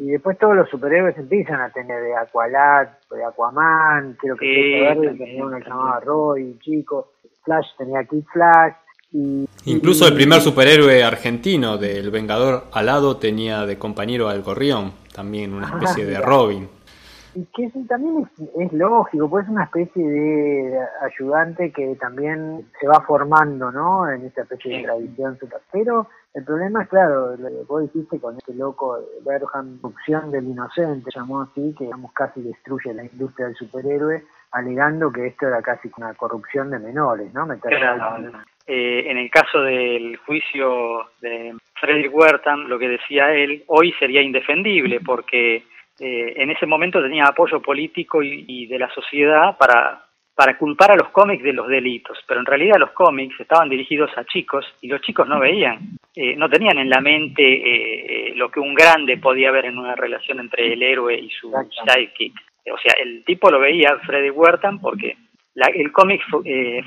Y 0.00 0.06
después 0.10 0.38
todos 0.38 0.54
los 0.54 0.68
superhéroes 0.68 1.16
empiezan 1.16 1.60
a 1.60 1.70
tener 1.70 2.02
de 2.02 2.14
Aqualad, 2.14 2.88
de 3.10 3.24
Aquaman, 3.24 4.16
creo 4.20 4.36
que 4.36 4.44
sí, 4.44 4.80
Verde 4.80 5.16
tenía 5.16 5.44
uno 5.44 5.56
que 5.56 5.64
se 5.64 5.70
llamaba 5.70 6.00
Roy, 6.00 6.58
chico, 6.60 7.12
Flash 7.44 7.68
tenía 7.78 8.04
Kid 8.04 8.24
Flash, 8.30 8.74
y, 9.10 9.48
Incluso 9.64 10.06
el 10.06 10.12
primer 10.12 10.42
superhéroe 10.42 11.02
argentino 11.02 11.78
del 11.78 12.10
Vengador 12.10 12.64
Alado 12.72 13.16
tenía 13.16 13.64
de 13.64 13.78
compañero 13.78 14.28
al 14.28 14.42
Gorrión, 14.42 14.92
también 15.14 15.54
una 15.54 15.68
especie 15.68 16.04
de 16.04 16.20
Robin 16.20 16.68
y 17.34 17.44
que 17.54 17.70
también 17.88 18.28
es, 18.58 18.72
lógico, 18.72 19.28
pues 19.28 19.44
es 19.44 19.50
una 19.50 19.64
especie 19.64 20.02
de 20.02 20.78
ayudante 21.02 21.72
que 21.72 21.94
también 21.96 22.66
se 22.80 22.86
va 22.86 23.00
formando, 23.06 23.70
¿no? 23.70 24.10
En 24.10 24.24
esta 24.24 24.42
especie 24.42 24.78
de 24.78 24.84
tradición 24.84 25.38
Pero 25.72 26.08
el 26.34 26.44
problema 26.44 26.82
es, 26.82 26.88
claro, 26.88 27.36
lo 27.36 27.48
que 27.48 27.64
vos 27.66 27.82
dijiste 27.82 28.18
con 28.20 28.36
este 28.36 28.54
loco 28.54 28.98
Berham, 29.24 29.78
opción 29.82 30.30
del 30.30 30.46
inocente, 30.46 31.10
llamó 31.14 31.42
así, 31.42 31.74
que 31.76 31.84
digamos 31.84 32.12
casi 32.12 32.40
destruye 32.40 32.94
la 32.94 33.04
industria 33.04 33.46
del 33.46 33.56
superhéroe, 33.56 34.24
alegando 34.52 35.12
que 35.12 35.26
esto 35.26 35.46
era 35.46 35.60
casi 35.62 35.90
una 35.96 36.14
corrupción 36.14 36.70
de 36.70 36.78
menores, 36.78 37.32
¿no? 37.34 37.46
Eh, 38.66 39.10
en 39.10 39.16
el 39.16 39.30
caso 39.30 39.62
del 39.62 40.16
juicio 40.26 41.06
de 41.20 41.54
Frederick 41.80 42.14
Wertham, 42.14 42.66
lo 42.68 42.78
que 42.78 42.88
decía 42.88 43.32
él, 43.32 43.64
hoy 43.66 43.92
sería 43.98 44.22
indefendible 44.22 45.00
porque 45.00 45.64
eh, 46.00 46.34
en 46.36 46.50
ese 46.50 46.66
momento 46.66 47.02
tenía 47.02 47.24
apoyo 47.24 47.60
político 47.60 48.22
y, 48.22 48.66
de 48.66 48.78
la 48.78 48.88
sociedad 48.90 49.56
para, 49.58 50.04
para 50.34 50.56
culpar 50.56 50.92
a 50.92 50.96
los 50.96 51.08
cómics 51.08 51.42
de 51.42 51.52
los 51.52 51.66
delitos, 51.66 52.18
pero 52.26 52.40
en 52.40 52.46
realidad 52.46 52.76
los 52.78 52.92
cómics 52.92 53.38
estaban 53.40 53.68
dirigidos 53.68 54.10
a 54.16 54.24
chicos 54.24 54.64
y 54.80 54.88
los 54.88 55.00
chicos 55.00 55.26
no 55.26 55.40
veían, 55.40 55.78
eh, 56.14 56.36
no 56.36 56.48
tenían 56.48 56.78
en 56.78 56.88
la 56.88 57.00
mente 57.00 57.42
eh, 57.42 58.34
lo 58.36 58.50
que 58.50 58.60
un 58.60 58.74
grande 58.74 59.16
podía 59.18 59.50
ver 59.50 59.66
en 59.66 59.78
una 59.78 59.96
relación 59.96 60.38
entre 60.38 60.72
el 60.72 60.82
héroe 60.82 61.18
y 61.18 61.30
su 61.30 61.52
sidekick. 61.84 62.34
O 62.72 62.78
sea, 62.78 62.94
el 63.02 63.24
tipo 63.24 63.50
lo 63.50 63.58
veía 63.58 63.98
Freddy 64.04 64.30
Wertham 64.30 64.78
porque 64.78 65.16
el 65.56 65.90
cómic 65.90 66.22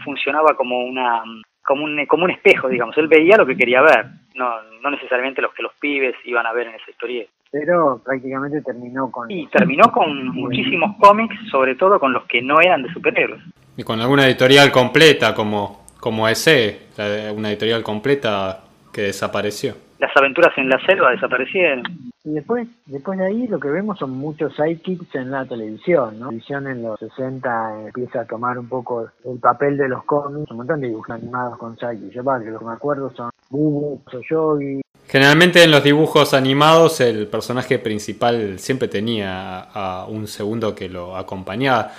funcionaba 0.03 0.55
como 0.55 0.79
una 0.85 1.23
como 1.63 1.83
un, 1.83 2.05
como 2.05 2.25
un 2.25 2.31
espejo, 2.31 2.69
digamos. 2.69 2.97
Él 2.97 3.07
veía 3.07 3.37
lo 3.37 3.45
que 3.45 3.57
quería 3.57 3.81
ver, 3.81 4.05
no, 4.35 4.61
no 4.81 4.91
necesariamente 4.91 5.41
los 5.41 5.53
que 5.53 5.63
los 5.63 5.73
pibes 5.79 6.15
iban 6.25 6.45
a 6.45 6.53
ver 6.53 6.67
en 6.67 6.75
esa 6.75 6.89
historieta 6.89 7.31
pero 7.51 8.01
prácticamente 8.03 8.61
terminó 8.61 9.11
con... 9.11 9.29
Y 9.29 9.47
terminó 9.47 9.91
con 9.91 10.29
muchísimos 10.29 10.95
cómics, 10.97 11.35
sobre 11.51 11.75
todo 11.75 11.99
con 11.99 12.13
los 12.13 12.23
que 12.25 12.41
no 12.41 12.61
eran 12.61 12.83
de 12.83 12.93
superhéroes. 12.93 13.41
Y 13.75 13.83
con 13.83 13.99
alguna 13.99 14.25
editorial 14.25 14.71
completa 14.71 15.35
como, 15.35 15.85
como 15.99 16.27
ese, 16.29 16.87
una 17.35 17.49
editorial 17.49 17.83
completa 17.83 18.63
que 18.93 19.03
desapareció. 19.03 19.75
Las 19.99 20.15
aventuras 20.15 20.57
en 20.57 20.69
la 20.69 20.79
selva 20.85 21.11
desaparecieron. 21.11 21.83
Y 22.23 22.31
después, 22.31 22.67
después 22.85 23.19
de 23.19 23.25
ahí 23.25 23.47
lo 23.47 23.59
que 23.59 23.69
vemos 23.69 23.99
son 23.99 24.11
muchos 24.11 24.55
sidekicks 24.55 25.15
en 25.15 25.31
la 25.31 25.45
televisión, 25.45 26.19
¿no? 26.19 26.25
La 26.25 26.29
televisión 26.29 26.67
en 26.67 26.83
los 26.83 26.99
60 26.99 27.85
empieza 27.87 28.21
a 28.21 28.25
tomar 28.25 28.57
un 28.57 28.67
poco 28.67 29.07
el 29.25 29.39
papel 29.39 29.77
de 29.77 29.89
los 29.89 30.03
cómics, 30.05 30.49
un 30.51 30.57
montón 30.57 30.81
de 30.81 30.87
dibujos 30.87 31.09
animados 31.11 31.57
con 31.57 31.77
sidekicks. 31.77 32.13
Yo, 32.13 32.23
para 32.23 32.43
que 32.43 32.51
lo 32.51 32.59
que 32.59 32.65
me 32.65 32.73
acuerdo 32.73 33.11
son 33.11 33.31
Bubu, 33.49 34.01
Soyogi, 34.09 34.81
Generalmente 35.11 35.61
en 35.61 35.71
los 35.71 35.83
dibujos 35.83 36.33
animados 36.33 37.01
el 37.01 37.27
personaje 37.27 37.79
principal 37.79 38.57
siempre 38.59 38.87
tenía 38.87 39.59
a 39.59 40.05
un 40.05 40.25
segundo 40.25 40.73
que 40.73 40.87
lo 40.87 41.17
acompañaba. 41.17 41.91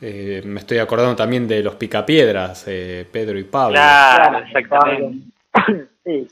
Eh, 0.00 0.42
me 0.44 0.58
estoy 0.58 0.78
acordando 0.78 1.14
también 1.14 1.46
de 1.46 1.62
los 1.62 1.76
picapiedras, 1.76 2.64
eh, 2.66 3.06
Pedro 3.12 3.38
y 3.38 3.44
Pablo. 3.44 3.74
Claro, 3.74 4.38
exactamente. 4.38 5.28
sí, 6.04 6.28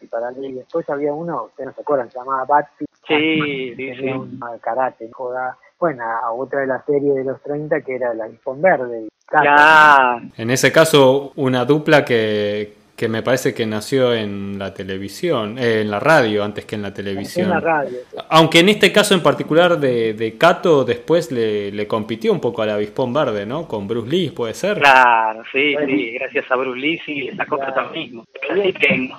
y 0.00 0.06
para 0.06 0.30
mí 0.30 0.52
después 0.52 0.88
había 0.88 1.12
uno, 1.12 1.46
ustedes 1.46 1.66
no 1.66 1.74
se 1.74 1.80
acuerdan, 1.80 2.10
se 2.12 2.18
llamaba 2.20 2.44
Batsy. 2.44 2.84
Sí, 3.08 3.74
sí, 3.74 3.94
sí. 3.96 4.08
Un 4.08 4.40
karate, 4.60 5.10
joda. 5.10 5.58
Bueno, 5.80 6.04
otra 6.36 6.60
de 6.60 6.68
la 6.68 6.80
serie 6.84 7.12
de 7.12 7.24
los 7.24 7.42
30 7.42 7.80
que 7.80 7.96
era 7.96 8.14
la 8.14 8.28
Ispon 8.28 8.62
Verde. 8.62 9.08
Claro. 9.26 10.22
En 10.36 10.50
ese 10.50 10.70
caso, 10.70 11.32
una 11.34 11.64
dupla 11.64 12.04
que, 12.04 12.79
que 13.00 13.08
me 13.08 13.22
parece 13.22 13.54
que 13.54 13.64
nació 13.64 14.12
en 14.12 14.58
la 14.58 14.74
televisión, 14.74 15.56
eh, 15.58 15.80
en 15.80 15.90
la 15.90 15.98
radio 16.00 16.44
antes 16.44 16.66
que 16.66 16.74
en 16.74 16.82
la 16.82 16.92
televisión. 16.92 17.46
En 17.46 17.54
la 17.54 17.60
radio. 17.60 17.96
Aunque 18.28 18.58
en 18.58 18.68
este 18.68 18.92
caso 18.92 19.14
en 19.14 19.22
particular 19.22 19.80
de, 19.80 20.12
de 20.12 20.36
Cato 20.36 20.84
después 20.84 21.32
le, 21.32 21.72
le, 21.72 21.86
compitió 21.86 22.30
un 22.30 22.42
poco 22.42 22.60
al 22.60 22.68
Avispón 22.68 23.14
Verde, 23.14 23.46
¿no? 23.46 23.66
Con 23.66 23.88
Bruce 23.88 24.06
Lee, 24.06 24.28
¿puede 24.28 24.52
ser? 24.52 24.76
Claro, 24.80 25.42
sí, 25.50 25.74
sí, 25.86 26.12
gracias 26.12 26.44
a 26.50 26.56
Bruce 26.56 26.78
Lee 26.78 27.00
sí 27.06 27.22
le 27.22 27.36
sacó 27.36 27.56
claro. 27.56 27.72
protagonismo. 27.72 28.26
Así 28.50 28.72
que 28.74 29.10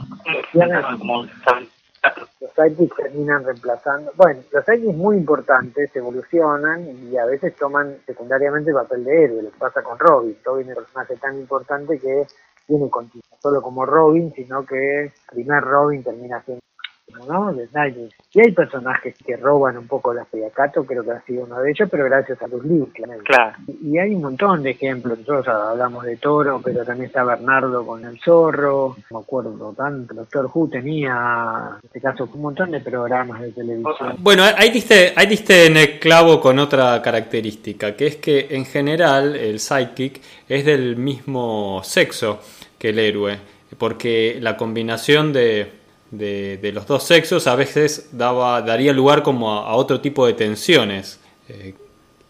como 0.99 1.25
los 2.03 2.51
sidekicks 2.55 2.95
terminan 2.97 3.43
reemplazando. 3.43 4.11
Bueno, 4.15 4.41
los 4.51 4.63
sidekicks 4.63 4.95
muy 4.95 5.17
importantes 5.17 5.89
evolucionan 5.95 6.85
y 7.11 7.17
a 7.17 7.25
veces 7.25 7.55
toman 7.55 7.97
secundariamente 8.05 8.69
el 8.69 8.75
papel 8.75 9.03
de 9.05 9.23
héroe. 9.23 9.41
Lo 9.41 9.49
que 9.49 9.57
pasa 9.57 9.81
con 9.81 9.97
Robin. 9.97 10.37
Robin 10.45 10.69
es 10.69 10.77
un 10.77 10.83
personaje 10.83 11.15
tan 11.15 11.39
importante 11.39 11.97
que 11.97 12.27
tiene 12.79 12.89
solo 13.41 13.61
como 13.61 13.85
Robin, 13.85 14.31
sino 14.33 14.65
que 14.65 15.11
primer 15.29 15.61
Robin 15.61 16.03
termina 16.03 16.41
siendo 16.43 16.61
¿no? 17.27 17.53
De. 17.53 17.67
Y 18.33 18.39
hay 18.39 18.51
personajes 18.51 19.15
que 19.25 19.35
roban 19.35 19.77
un 19.77 19.87
poco 19.87 20.13
la 20.13 20.25
Cato, 20.53 20.85
creo 20.85 21.03
que 21.03 21.11
ha 21.11 21.21
sido 21.21 21.43
uno 21.43 21.59
de 21.59 21.71
ellos, 21.71 21.87
pero 21.89 22.05
gracias 22.05 22.41
a 22.41 22.47
los 22.47 22.63
libros, 22.63 22.89
Claro. 23.23 23.57
Y, 23.81 23.97
hay 23.97 24.15
un 24.15 24.21
montón 24.21 24.63
de 24.63 24.71
ejemplos. 24.71 25.19
Nosotros 25.19 25.47
hablamos 25.47 26.05
de 26.05 26.17
Toro, 26.17 26.61
pero 26.63 26.83
también 26.83 27.07
está 27.07 27.23
Bernardo 27.23 27.85
con 27.85 28.03
el 28.05 28.19
zorro. 28.19 28.95
No 29.09 29.19
me 29.19 29.23
acuerdo 29.23 29.73
tanto. 29.77 30.13
Doctor 30.13 30.49
Who 30.53 30.69
tenía, 30.69 31.77
en 31.81 31.85
este 31.85 32.01
caso, 32.01 32.29
un 32.33 32.41
montón 32.41 32.71
de 32.71 32.79
programas 32.79 33.41
de 33.41 33.51
televisión. 33.51 34.15
Bueno, 34.19 34.43
ahí 34.57 34.69
diste, 34.71 35.13
ahí 35.15 35.27
diste 35.27 35.67
en 35.67 35.77
el 35.77 35.99
clavo 35.99 36.39
con 36.39 36.59
otra 36.59 37.01
característica, 37.01 37.95
que 37.95 38.07
es 38.07 38.15
que 38.17 38.47
en 38.51 38.65
general 38.65 39.35
el 39.35 39.59
sidekick 39.59 40.21
es 40.47 40.65
del 40.65 40.95
mismo 40.95 41.81
sexo 41.83 42.39
que 42.77 42.89
el 42.89 42.99
héroe, 42.99 43.37
porque 43.77 44.37
la 44.39 44.57
combinación 44.57 45.33
de 45.33 45.80
de, 46.11 46.71
los 46.73 46.85
dos 46.85 47.03
sexos 47.03 47.47
a 47.47 47.55
veces 47.55 48.09
daba, 48.11 48.61
daría 48.61 48.93
lugar 48.93 49.23
como 49.23 49.51
a, 49.51 49.73
otro 49.75 50.01
tipo 50.01 50.25
de 50.27 50.33
tensiones. 50.33 51.19
Eh, 51.49 51.73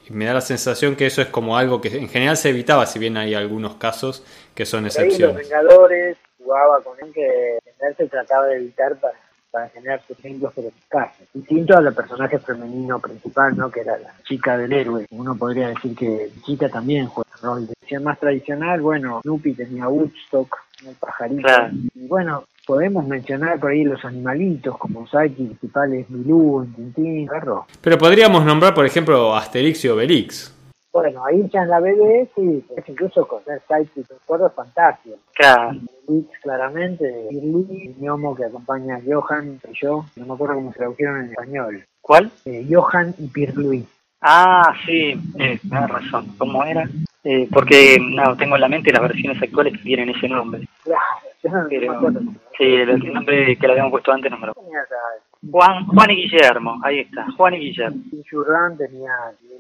y 0.08 0.14
me 0.14 0.26
da 0.26 0.34
la 0.34 0.42
sensación 0.42 0.96
que 0.96 1.06
eso 1.06 1.22
es 1.22 1.28
como 1.28 1.58
algo 1.58 1.82
que 1.82 1.98
en 1.98 2.10
general 2.10 2.38
se 2.38 2.50
evitaba, 2.50 2.86
si 2.86 3.00
bien 3.00 3.18
hay 3.18 3.34
algunos 3.34 3.76
casos 3.76 4.24
que 4.56 4.66
son 4.66 4.86
excepciones. 4.86 5.36
los 5.36 5.50
Vengadores 5.50 6.18
jugaba 6.38 6.82
con 6.82 6.98
él 7.02 7.14
que 7.14 7.60
se 7.98 8.08
trataba 8.08 8.48
de 8.48 8.58
evitar 8.58 8.96
para, 9.00 9.18
para 9.52 9.70
generar 9.70 10.02
sus 10.08 10.18
ejemplos 10.20 10.54
pero 10.56 10.70
casos. 10.88 11.28
Distinto 11.34 11.78
al 11.78 11.94
personaje 11.94 12.40
femenino 12.40 13.00
principal, 13.00 13.56
¿no? 13.56 13.70
que 13.70 13.82
era 13.82 13.98
la 13.98 14.14
chica 14.24 14.58
del 14.58 14.74
héroe. 14.74 15.06
Uno 15.12 15.36
podría 15.36 15.70
decir 15.70 15.96
que 15.96 16.32
chica 16.46 16.70
también 16.70 17.08
juega 17.08 17.30
rol 17.42 17.68
de 17.68 18.00
más 18.00 18.20
tradicional. 18.20 18.82
Bueno, 18.82 19.22
Nupi 19.24 19.54
tenía 19.54 19.88
Woodstock, 19.88 20.56
el 20.88 20.96
pajarito. 20.96 21.50
Y 21.96 22.08
bueno, 22.08 22.44
podemos 22.66 23.06
mencionar 23.08 23.60
por 23.60 23.72
ahí 23.72 23.84
los 23.84 24.04
animalitos 24.06 24.78
como 24.78 25.08
Saiki, 25.08 25.44
principales 25.44 26.10
Milú, 26.10 26.68
Tintín, 26.76 27.28
Perro. 27.28 27.66
Pero 27.82 27.98
podríamos 27.98 28.46
nombrar, 28.46 28.74
por 28.74 28.86
ejemplo, 28.86 29.36
Asterix 29.36 29.86
y 29.86 29.90
Obelix. 29.90 30.54
Bueno, 30.94 31.26
ahí 31.26 31.50
ya 31.54 31.64
en 31.64 31.70
la 31.70 31.80
BD 31.80 32.28
sí, 32.36 32.66
es 32.76 32.90
incluso 32.90 33.26
con 33.26 33.42
el 33.48 33.62
Saiki, 33.68 34.04
recuerdo 34.10 34.48
es 34.48 34.54
fantástico. 34.54 35.18
Claro. 35.34 35.80
Claramente, 36.42 37.28
Pirli, 37.30 37.88
el 37.88 37.96
gnomo 37.98 38.36
que 38.36 38.44
acompaña 38.44 38.98
a 38.98 39.02
Johan 39.06 39.60
y 39.70 39.74
yo, 39.82 40.06
no 40.18 40.26
me 40.26 40.34
acuerdo 40.34 40.56
cómo 40.56 40.74
se 40.74 40.80
tradujeron 40.80 41.22
en 41.22 41.30
español. 41.30 41.86
¿Cuál? 42.02 42.32
Eh, 42.44 42.68
Johan 42.70 43.16
y 43.18 43.28
Pirluí. 43.28 43.88
Ah, 44.22 44.74
sí, 44.86 45.14
eh, 45.40 45.60
razón. 45.70 46.36
¿Cómo 46.38 46.64
era? 46.64 46.88
Eh, 47.24 47.48
porque 47.52 48.00
no, 48.00 48.36
tengo 48.36 48.56
en 48.56 48.62
la 48.62 48.68
mente 48.68 48.92
las 48.92 49.02
versiones 49.04 49.42
actuales 49.42 49.74
que 49.74 49.84
tienen 49.84 50.10
ese 50.10 50.28
nombre. 50.28 50.68
Claro, 50.84 51.68
sí, 52.58 52.66
el, 52.66 53.14
nombre 53.14 53.56
que 53.56 53.68
le 53.68 53.74
habíamos 53.74 53.92
puesto 53.92 54.12
antes 54.12 54.32
no 54.32 54.40
me 54.40 54.48
lo 54.48 54.54
Juan, 55.52 55.86
Juan 55.88 56.12
y 56.12 56.16
Guillermo, 56.16 56.80
ahí 56.84 57.00
está, 57.00 57.26
Juan 57.38 57.56
y 57.56 57.60
Guillermo. 57.60 58.02
Y 58.12 58.24
Jurran 58.30 58.78
tenía 58.78 59.12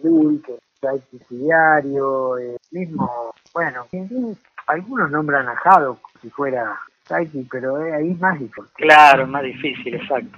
Lul, 0.03 0.41
que 0.43 0.53
era 0.81 0.93
diario, 1.29 2.37
eh, 2.39 2.57
mismo, 2.71 3.33
bueno, 3.53 3.85
algunos 4.67 5.11
nombran 5.11 5.47
a 5.47 5.55
Jado 5.55 5.99
si 6.21 6.29
fuera 6.29 6.79
Saiki, 7.03 7.47
pero 7.51 7.83
eh, 7.83 7.93
ahí 7.93 8.11
es 8.11 8.19
más 8.19 8.39
difícil. 8.39 8.63
Claro, 8.75 9.23
es 9.23 9.29
más 9.29 9.43
difícil, 9.43 9.95
exacto. 9.95 10.37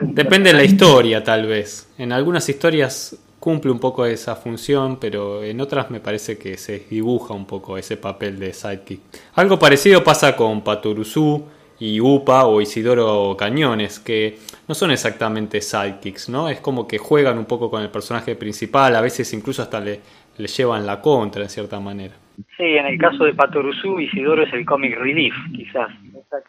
Depende 0.00 0.50
de 0.50 0.56
la 0.56 0.64
historia, 0.64 1.22
tal 1.22 1.46
vez. 1.46 1.92
En 1.98 2.12
algunas 2.12 2.48
historias 2.48 3.16
cumple 3.46 3.70
un 3.70 3.78
poco 3.78 4.04
esa 4.04 4.34
función, 4.34 4.96
pero 4.96 5.40
en 5.40 5.60
otras 5.60 5.88
me 5.88 6.00
parece 6.00 6.36
que 6.36 6.58
se 6.58 6.80
dibuja 6.90 7.32
un 7.32 7.46
poco 7.46 7.78
ese 7.78 7.96
papel 7.96 8.40
de 8.40 8.52
sidekick. 8.52 9.00
Algo 9.36 9.56
parecido 9.56 10.02
pasa 10.02 10.34
con 10.34 10.62
Paturuzú 10.62 11.44
y 11.78 12.00
Upa 12.00 12.44
o 12.46 12.60
Isidoro 12.60 13.36
Cañones, 13.38 14.00
que 14.00 14.40
no 14.66 14.74
son 14.74 14.90
exactamente 14.90 15.60
sidekicks, 15.60 16.28
¿no? 16.28 16.48
Es 16.48 16.58
como 16.58 16.88
que 16.88 16.98
juegan 16.98 17.38
un 17.38 17.44
poco 17.44 17.70
con 17.70 17.82
el 17.82 17.88
personaje 17.88 18.34
principal, 18.34 18.96
a 18.96 19.00
veces 19.00 19.32
incluso 19.32 19.62
hasta 19.62 19.78
le, 19.78 20.00
le 20.38 20.48
llevan 20.48 20.84
la 20.84 21.00
contra 21.00 21.44
en 21.44 21.48
cierta 21.48 21.78
manera. 21.78 22.25
Sí, 22.56 22.76
en 22.76 22.86
el 22.86 22.98
caso 22.98 23.24
de 23.24 23.34
Patoruzú, 23.34 23.98
Isidoro 23.98 24.42
es 24.42 24.52
el 24.52 24.64
comic 24.64 24.96
relief, 24.98 25.34
quizás, 25.54 25.90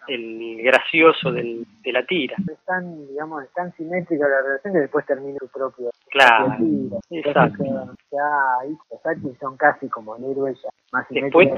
el 0.08 0.62
gracioso 0.64 1.32
del, 1.32 1.66
de 1.84 1.92
la 1.92 2.04
tira. 2.06 2.36
Es 2.50 2.60
tan, 2.66 3.08
digamos, 3.08 3.44
es 3.44 3.54
tan 3.54 3.72
simétrica 3.76 4.28
la 4.28 4.42
relación 4.42 4.74
que 4.74 4.80
después 4.80 5.06
termina 5.06 5.38
su 5.40 5.48
propio 5.50 5.90
claro, 6.10 6.58
exacto. 7.12 7.64
Ya 8.12 8.60
ahí 8.62 8.76
son 9.40 9.58
casi 9.58 9.88
como 9.90 10.16
el 10.16 10.24
héroe 10.26 10.54
ya, 10.54 10.70
más 10.92 11.06
Después, 11.10 11.50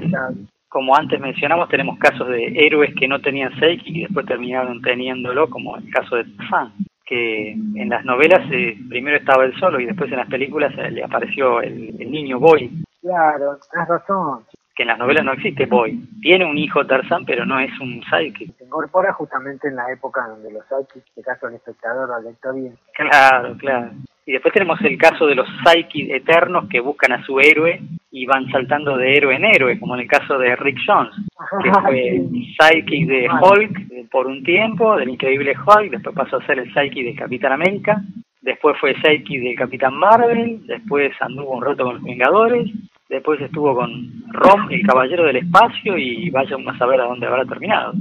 como 0.68 0.96
antes 0.96 1.20
mencionamos, 1.20 1.70
tenemos 1.70 1.98
casos 2.00 2.28
de 2.28 2.46
héroes 2.56 2.94
que 3.00 3.08
no 3.08 3.20
tenían 3.22 3.58
Seiki 3.60 4.00
y 4.00 4.04
después 4.04 4.26
terminaron 4.26 4.82
teniéndolo, 4.82 5.50
como 5.50 5.78
el 5.78 5.90
caso 5.92 6.16
de 6.16 6.26
Fan 6.50 6.74
que 7.10 7.54
en 7.54 7.90
las 7.90 8.06
novelas 8.06 8.48
eh, 8.52 8.78
primero 8.88 9.18
estaba 9.18 9.44
él 9.44 9.54
solo 9.60 9.80
y 9.80 9.88
después 9.88 10.12
en 10.12 10.18
las 10.18 10.30
películas 10.30 10.72
eh, 10.78 10.92
le 10.92 11.04
apareció 11.04 11.60
el, 11.60 11.98
niño 12.12 12.40
Boy. 12.40 12.70
Claro, 13.02 13.58
tienes 13.72 13.90
razón. 13.90 14.46
Que 14.76 14.84
en 14.84 14.90
las 14.90 15.00
novelas 15.00 15.26
no 15.26 15.34
existe 15.34 15.66
Boy. 15.66 16.00
Tiene 16.22 16.46
un 16.46 16.58
hijo 16.58 16.86
Tarzán, 16.86 17.26
pero 17.26 17.46
no 17.46 17.60
es 17.60 17.72
un 17.80 18.02
psychic. 18.04 18.56
Se 18.58 18.64
incorpora 18.64 19.12
justamente 19.14 19.68
en 19.68 19.76
la 19.76 19.92
época 19.92 20.26
donde 20.28 20.52
los 20.52 20.64
psychics, 20.66 20.96
en 20.96 21.02
este 21.02 21.24
caso 21.24 21.48
el 21.48 21.56
espectador, 21.56 22.12
al 22.12 22.24
lector 22.24 22.56
bien. 22.56 22.78
Claro, 22.94 23.58
claro. 23.58 23.92
Y 24.26 24.34
después 24.34 24.54
tenemos 24.54 24.80
el 24.82 24.98
caso 24.98 25.26
de 25.26 25.36
los 25.36 25.48
psychics 25.64 26.12
eternos 26.12 26.70
que 26.70 26.80
buscan 26.80 27.14
a 27.14 27.26
su 27.26 27.40
héroe 27.40 27.82
y 28.12 28.26
van 28.26 28.48
saltando 28.52 28.96
de 28.96 29.18
héroe 29.18 29.36
en 29.36 29.46
héroe, 29.46 29.80
como 29.80 29.96
en 29.96 30.02
el 30.02 30.08
caso 30.08 30.38
de 30.38 30.56
Rick 30.56 30.78
Jones, 30.86 31.16
que 31.64 31.72
fue 31.82 32.22
psychic 32.58 33.08
de 33.08 33.28
Hulk 33.28 34.10
por 34.12 34.28
un 34.28 34.44
tiempo, 34.44 34.96
del 34.98 35.10
increíble 35.10 35.54
Hulk, 35.58 35.92
después 35.92 36.16
pasó 36.16 36.38
a 36.38 36.46
ser 36.46 36.60
el 36.60 36.72
psychic 36.74 37.06
de 37.06 37.16
Capitán 37.16 37.54
América, 37.54 38.02
después 38.42 38.78
fue 38.80 38.96
psychic 38.96 39.42
del 39.42 39.56
Capitán 39.56 39.96
Marvel, 39.96 40.66
después 40.66 41.12
anduvo 41.22 41.58
un 41.58 41.64
rato 41.64 41.84
con 41.84 41.96
los 41.96 42.04
Vengadores, 42.04 42.70
después 43.10 43.42
estuvo 43.42 43.76
con 43.76 44.24
Rom, 44.32 44.72
el 44.72 44.86
Caballero 44.86 45.26
del 45.26 45.38
Espacio, 45.38 45.98
y 45.98 46.30
vaya 46.30 46.56
a 46.66 46.78
saber 46.78 47.02
a 47.02 47.06
dónde 47.06 47.28
habrá 47.28 47.46
terminado. 47.46 47.94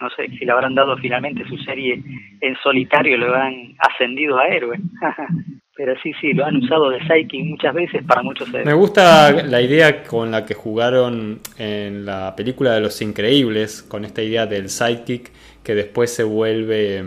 No 0.00 0.10
sé 0.10 0.28
si 0.28 0.44
le 0.44 0.52
habrán 0.52 0.74
dado 0.74 0.96
finalmente 0.98 1.46
su 1.48 1.56
serie 1.58 2.02
en 2.40 2.56
solitario, 2.62 3.16
le 3.16 3.26
habrán 3.26 3.54
ascendido 3.78 4.38
a 4.38 4.48
héroe. 4.48 4.78
Pero 5.76 5.94
sí, 6.02 6.12
sí, 6.20 6.32
lo 6.32 6.44
han 6.44 6.56
usado 6.56 6.90
de 6.90 7.00
Psyche 7.00 7.42
muchas 7.42 7.74
veces 7.74 8.04
para 8.04 8.22
muchos 8.22 8.48
Me 8.48 8.74
gusta 8.74 9.32
la 9.32 9.60
idea 9.60 10.04
con 10.04 10.30
la 10.30 10.46
que 10.46 10.54
jugaron 10.54 11.40
en 11.58 12.06
la 12.06 12.36
película 12.36 12.74
de 12.74 12.80
Los 12.80 13.02
Increíbles, 13.02 13.82
con 13.82 14.04
esta 14.04 14.22
idea 14.22 14.46
del 14.46 14.68
sidekick 14.68 15.32
que 15.64 15.74
después 15.74 16.14
se 16.14 16.22
vuelve, 16.22 17.02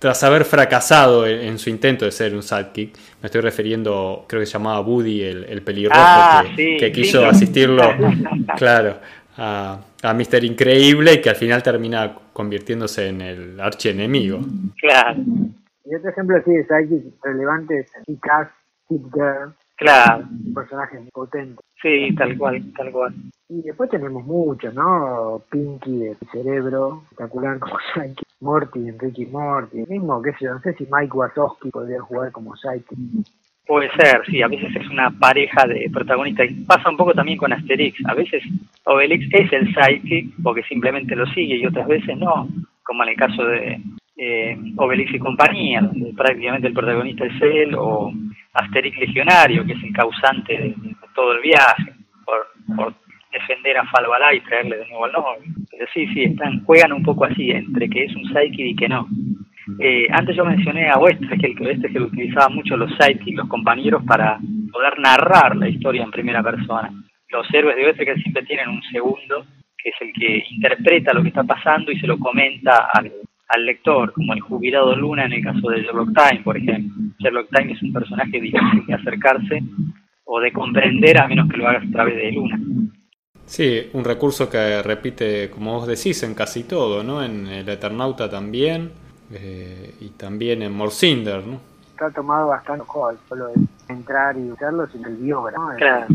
tras 0.00 0.24
haber 0.24 0.46
fracasado 0.46 1.26
en, 1.26 1.58
su 1.58 1.68
intento 1.68 2.06
de 2.06 2.10
ser 2.10 2.34
un 2.34 2.42
sidekick, 2.42 2.96
me 3.20 3.26
estoy 3.26 3.42
refiriendo, 3.42 4.24
creo 4.26 4.40
que 4.40 4.46
se 4.46 4.54
llamaba 4.54 4.80
Woody, 4.80 5.22
el, 5.22 5.62
pelirrojo, 5.62 6.00
ah, 6.02 6.42
que, 6.56 6.90
quiso 6.90 7.26
asistirlo, 7.26 7.82
claro, 8.56 8.98
a, 9.36 9.78
a 10.02 10.14
Mr. 10.14 10.42
Increíble 10.42 11.12
y 11.12 11.20
que 11.20 11.28
al 11.28 11.36
final 11.36 11.62
termina 11.62 12.14
convirtiéndose 12.32 13.08
en 13.08 13.20
el 13.20 13.60
archienemigo. 13.60 14.40
Claro. 14.80 15.20
Y 15.84 15.94
otro 15.94 16.08
ejemplo 16.08 16.38
así 16.38 16.50
de 16.50 16.64
sidekick 16.64 17.22
relevante 17.22 17.80
es 17.80 17.92
Kick-Ass, 18.06 18.48
Hit 18.88 19.02
Girl. 19.12 19.54
Claro. 19.80 20.24
Un 20.30 20.52
personaje 20.52 20.98
potente. 21.10 21.62
Sí, 21.80 22.14
tal 22.14 22.36
cual, 22.36 22.62
tal 22.76 22.92
cual. 22.92 23.14
Y 23.48 23.62
después 23.62 23.88
tenemos 23.88 24.24
muchos, 24.26 24.74
¿no? 24.74 25.42
Pinky 25.50 25.98
de 25.98 26.16
Cerebro, 26.30 27.02
espectacular 27.04 27.58
como 27.58 27.76
Sidekick. 27.94 28.28
Morty 28.40 28.88
en 28.88 28.98
Ricky 28.98 29.26
Morty. 29.26 29.84
Mismo, 29.88 30.20
qué 30.22 30.32
sé 30.32 30.44
yo, 30.44 30.54
no 30.54 30.60
sé 30.60 30.74
si 30.74 30.86
Mike 30.90 31.16
Wazowski 31.16 31.70
podría 31.70 32.00
jugar 32.02 32.30
como 32.30 32.54
Sidekick. 32.56 32.98
Puede 33.66 33.90
ser, 33.92 34.22
sí, 34.26 34.42
a 34.42 34.48
veces 34.48 34.74
es 34.76 34.88
una 34.90 35.10
pareja 35.10 35.66
de 35.66 35.88
protagonistas. 35.90 36.48
Pasa 36.66 36.90
un 36.90 36.96
poco 36.96 37.14
también 37.14 37.38
con 37.38 37.52
Asterix. 37.52 37.96
A 38.06 38.14
veces 38.14 38.42
Obelix 38.84 39.32
es 39.32 39.52
el 39.52 39.72
sidekick 39.72 40.34
porque 40.42 40.62
simplemente 40.64 41.14
lo 41.14 41.24
sigue 41.26 41.56
y 41.56 41.66
otras 41.66 41.86
veces 41.86 42.18
no, 42.18 42.48
como 42.82 43.04
en 43.04 43.10
el 43.10 43.16
caso 43.16 43.44
de 43.44 43.80
eh, 44.16 44.58
Obelix 44.76 45.14
y 45.14 45.18
compañía, 45.18 45.80
donde 45.80 46.12
prácticamente 46.14 46.66
el 46.68 46.74
protagonista 46.74 47.24
es 47.24 47.40
él, 47.40 47.74
o 47.78 48.12
Asterix 48.52 48.98
Legionario, 48.98 49.64
que 49.64 49.72
es 49.72 49.82
el 49.82 49.92
causante 49.92 50.56
de, 50.56 50.74
todo 51.14 51.32
el 51.32 51.40
viaje, 51.40 51.94
por, 52.24 52.94
defender 53.32 53.78
a 53.78 53.86
Falbalá 53.86 54.34
y 54.34 54.40
traerle 54.40 54.78
de 54.78 54.88
nuevo 54.88 55.04
al 55.04 55.12
novio. 55.12 55.42
Pero 55.70 55.86
sí, 55.94 56.06
sí, 56.08 56.24
están, 56.24 56.64
juegan 56.64 56.92
un 56.92 57.02
poco 57.02 57.24
así, 57.24 57.50
entre 57.50 57.88
que 57.88 58.04
es 58.04 58.16
un 58.16 58.24
sidekick 58.24 58.66
y 58.66 58.76
que 58.76 58.88
no. 58.88 59.06
Eh, 59.78 60.06
antes 60.10 60.34
yo 60.34 60.44
mencioné 60.44 60.88
a 60.88 60.98
Wester, 60.98 61.38
que 61.38 61.46
el 61.46 61.70
este 61.70 61.90
que 61.90 62.00
utilizaba 62.00 62.48
mucho 62.48 62.76
los 62.76 62.90
sidekicks, 62.96 63.36
los 63.36 63.48
compañeros, 63.48 64.02
para 64.04 64.38
poder 64.72 64.98
narrar 64.98 65.54
la 65.56 65.68
historia 65.68 66.02
en 66.02 66.10
primera 66.10 66.42
persona. 66.42 66.90
Los 67.28 67.46
héroes 67.54 67.76
de 67.76 67.84
Wester 67.84 68.06
que 68.06 68.20
siempre 68.20 68.42
tienen 68.44 68.68
un 68.68 68.82
segundo, 68.90 69.46
que 69.78 69.90
es 69.90 69.96
el 70.00 70.12
que 70.12 70.44
interpreta 70.50 71.14
lo 71.14 71.22
que 71.22 71.28
está 71.28 71.44
pasando 71.44 71.92
y 71.92 72.00
se 72.00 72.08
lo 72.08 72.18
comenta 72.18 72.88
al, 72.92 73.12
al 73.50 73.66
lector, 73.66 74.12
como 74.12 74.32
el 74.32 74.40
jubilado 74.40 74.94
Luna 74.94 75.26
en 75.26 75.32
el 75.32 75.42
caso 75.42 75.70
de 75.70 75.82
Sherlock 75.82 76.10
Time, 76.14 76.42
por 76.42 76.56
ejemplo. 76.56 77.04
Sherlock 77.18 77.48
Time 77.54 77.72
es 77.72 77.82
un 77.82 77.92
personaje 77.92 78.40
difícil 78.40 78.86
de 78.86 78.94
acercarse 78.94 79.62
o 80.24 80.40
de 80.40 80.52
comprender 80.52 81.20
a 81.20 81.26
menos 81.26 81.48
que 81.48 81.56
lo 81.56 81.68
hagas 81.68 81.84
a 81.88 81.92
través 81.92 82.16
de 82.16 82.32
Luna. 82.32 82.60
Sí, 83.44 83.88
un 83.94 84.04
recurso 84.04 84.48
que 84.48 84.80
repite, 84.82 85.50
como 85.50 85.74
vos 85.74 85.88
decís, 85.88 86.22
en 86.22 86.34
casi 86.34 86.64
todo, 86.64 87.02
¿no? 87.02 87.24
En 87.24 87.48
el 87.48 87.68
Eternauta 87.68 88.30
también, 88.30 88.92
eh, 89.32 89.94
y 90.00 90.10
también 90.10 90.62
en 90.62 90.72
Morcinder, 90.72 91.44
¿no? 91.44 91.69
Está 92.00 92.12
tomado 92.12 92.48
bastante 92.48 92.82
joven, 92.86 93.18
solo 93.28 93.48
de 93.48 93.54
entrar 93.92 94.34
y 94.34 94.50
usarlo 94.50 94.86
sin 94.86 95.04
el 95.04 95.16
biógrafo. 95.16 95.70
¿no? 95.70 95.76
Claro. 95.76 96.06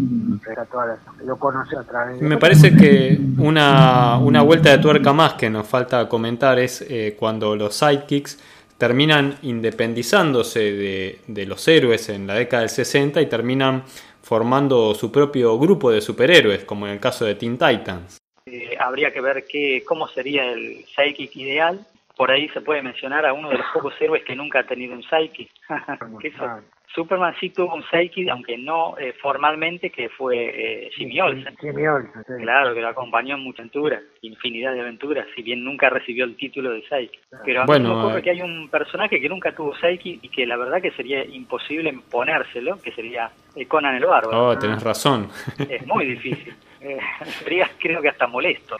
lo 1.23 1.37
conoce 1.37 1.77
a 1.77 1.83
través 1.83 2.19
Me 2.23 2.37
parece 2.37 2.75
que 2.75 3.15
una, 3.37 4.17
una 4.17 4.41
vuelta 4.41 4.71
de 4.71 4.79
tuerca 4.79 5.13
más 5.13 5.35
que 5.35 5.47
nos 5.47 5.67
falta 5.67 6.09
comentar 6.09 6.57
es 6.57 6.83
eh, 6.89 7.15
cuando 7.19 7.55
los 7.55 7.75
sidekicks 7.75 8.39
terminan 8.79 9.35
independizándose 9.43 10.59
de, 10.59 11.19
de, 11.27 11.45
los 11.45 11.67
héroes 11.67 12.09
en 12.09 12.25
la 12.25 12.33
década 12.33 12.61
del 12.61 12.69
60 12.71 13.21
y 13.21 13.27
terminan 13.27 13.83
formando 14.23 14.95
su 14.95 15.11
propio 15.11 15.59
grupo 15.59 15.91
de 15.91 16.01
superhéroes, 16.01 16.63
como 16.63 16.87
en 16.87 16.93
el 16.93 16.99
caso 16.99 17.25
de 17.25 17.35
Teen 17.35 17.59
Titans. 17.59 18.17
Eh, 18.47 18.75
habría 18.79 19.13
que 19.13 19.21
ver 19.21 19.45
qué, 19.47 19.83
cómo 19.85 20.07
sería 20.07 20.51
el 20.51 20.83
sidekick 20.95 21.35
ideal. 21.35 21.85
Por 22.15 22.31
ahí 22.31 22.47
se 22.49 22.61
puede 22.61 22.81
mencionar 22.81 23.25
a 23.25 23.33
uno 23.33 23.49
de 23.49 23.57
los 23.57 23.67
pocos 23.73 23.93
héroes 23.99 24.23
que 24.23 24.35
nunca 24.35 24.59
ha 24.59 24.63
tenido 24.63 24.93
un 24.93 25.03
sidekick. 25.03 25.51
Superman 26.95 27.35
sí 27.41 27.49
tuvo 27.49 27.75
un 27.75 27.83
sidekick, 27.89 28.29
aunque 28.29 28.57
no 28.57 28.97
eh, 28.97 29.13
formalmente, 29.21 29.89
que 29.89 30.07
fue 30.07 30.37
eh, 30.37 30.89
Jimmy 30.95 31.19
Olsen. 31.19 31.55
Jimmy 31.57 31.85
Olsen, 31.85 32.23
sí. 32.25 32.33
Claro, 32.41 32.73
que 32.73 32.79
lo 32.79 32.87
acompañó 32.87 33.35
en 33.35 33.41
muchas 33.41 33.65
aventuras, 33.65 34.01
infinidad 34.21 34.73
de 34.73 34.81
aventuras, 34.81 35.27
si 35.35 35.41
bien 35.41 35.63
nunca 35.63 35.89
recibió 35.89 36.23
el 36.23 36.37
título 36.37 36.71
de 36.71 36.83
sidekick. 36.83 37.19
Pero 37.43 37.63
a 37.63 37.65
mí 37.65 37.79
me 37.79 37.89
ocurre 37.89 38.19
eh. 38.19 38.21
que 38.21 38.29
hay 38.29 38.41
un 38.41 38.69
personaje 38.69 39.19
que 39.19 39.27
nunca 39.27 39.53
tuvo 39.53 39.75
sidekick 39.75 40.23
y 40.23 40.29
que 40.29 40.45
la 40.45 40.55
verdad 40.55 40.81
que 40.81 40.91
sería 40.91 41.25
imposible 41.25 41.93
ponérselo, 42.09 42.81
que 42.81 42.93
sería 42.93 43.29
eh, 43.55 43.65
Conan 43.65 43.95
el 43.95 44.05
Bárbaro. 44.05 44.47
Oh, 44.47 44.57
tenés 44.57 44.81
razón. 44.81 45.27
Es 45.69 45.85
muy 45.85 46.05
difícil. 46.05 46.53
Eh, 46.85 46.99
sería 47.39 47.69
creo 47.79 48.01
que 48.01 48.09
hasta 48.09 48.27
molesto. 48.27 48.77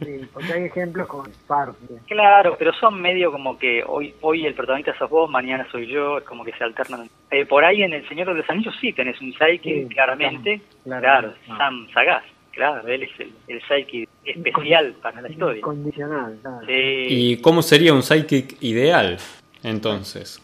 Sí, 0.00 0.26
porque 0.32 0.52
hay 0.52 0.64
ejemplos 0.64 1.06
con 1.06 1.30
Spark. 1.32 1.76
Claro, 2.08 2.56
pero 2.58 2.72
son 2.72 3.00
medio 3.00 3.30
como 3.30 3.56
que 3.58 3.84
hoy 3.86 4.14
hoy 4.22 4.44
el 4.46 4.54
protagonista 4.54 4.96
sos 4.98 5.08
vos, 5.08 5.30
mañana 5.30 5.66
soy 5.70 5.86
yo, 5.86 6.18
es 6.18 6.24
como 6.24 6.44
que 6.44 6.52
se 6.52 6.64
alternan. 6.64 7.08
Eh, 7.30 7.46
por 7.46 7.64
ahí 7.64 7.82
en 7.84 7.92
El 7.92 8.08
Señor 8.08 8.28
de 8.28 8.34
los 8.34 8.50
Anillos 8.50 8.74
sí 8.80 8.92
tenés 8.92 9.20
un 9.20 9.32
sidekick, 9.34 9.88
Sí, 9.88 9.94
claramente. 9.94 10.58
Sam, 10.58 10.82
claro, 10.84 11.02
claro. 11.02 11.34
Ah. 11.48 11.56
Sam 11.58 11.88
Sagaz. 11.92 12.24
Claro, 12.50 12.86
él 12.88 13.04
es 13.04 13.20
el, 13.20 13.32
el 13.48 13.62
sidekick 13.62 14.08
especial 14.24 14.94
para 15.00 15.22
la 15.22 15.30
historia. 15.30 15.62
Condicional, 15.62 16.38
claro. 16.42 16.66
Sí, 16.66 17.06
¿Y 17.08 17.40
cómo 17.40 17.62
sería 17.62 17.94
un 17.94 18.02
sidekick 18.02 18.56
ideal 18.62 19.18
entonces? 19.62 20.42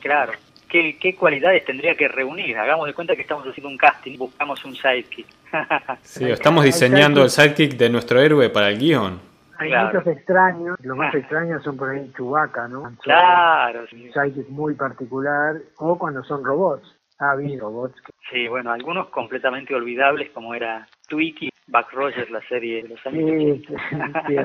claro. 0.00 0.32
¿Qué, 0.68 0.96
¿Qué 0.98 1.14
cualidades 1.14 1.64
tendría 1.66 1.94
que 1.94 2.08
reunir? 2.08 2.56
Hagamos 2.56 2.86
de 2.86 2.94
cuenta 2.94 3.14
que 3.14 3.22
estamos 3.22 3.46
haciendo 3.46 3.68
un 3.68 3.76
casting, 3.76 4.16
buscamos 4.16 4.64
un 4.64 4.74
sidekick. 4.74 5.26
Sí, 6.02 6.24
estamos 6.30 6.64
diseñando 6.64 7.22
el 7.22 7.30
sidekick 7.30 7.76
de 7.76 7.90
nuestro 7.90 8.20
héroe 8.20 8.48
para 8.50 8.68
el 8.68 8.78
guion. 8.78 9.20
Hay 9.58 9.68
Claro. 9.68 9.86
muchos 10.00 10.06
extraños, 10.16 10.76
los 10.82 10.96
más 10.96 11.14
Ah. 11.14 11.18
extraños 11.18 11.62
son 11.62 11.76
por 11.76 11.90
ahí 11.90 12.10
Chewbacca, 12.16 12.66
¿no? 12.68 12.90
Claro, 13.02 13.86
sí. 13.88 14.06
Un 14.06 14.12
sidekick 14.12 14.48
muy 14.48 14.74
particular, 14.74 15.56
o 15.76 15.96
cuando 15.98 16.24
son 16.24 16.44
robots. 16.44 16.96
Ha 17.18 17.32
habido 17.32 17.66
robots 17.68 17.94
que 18.00 18.12
Sí, 18.30 18.48
bueno, 18.48 18.72
algunos 18.72 19.08
completamente 19.08 19.74
olvidables 19.74 20.30
como 20.30 20.54
era 20.54 20.88
Twiki, 21.06 21.50
Buck 21.68 21.92
Rogers, 21.92 22.30
la 22.30 22.40
serie 22.48 22.82
de 22.82 22.88
los 22.90 23.06
años 23.06 23.30
Sí, 23.30 23.64
sí, 23.66 24.36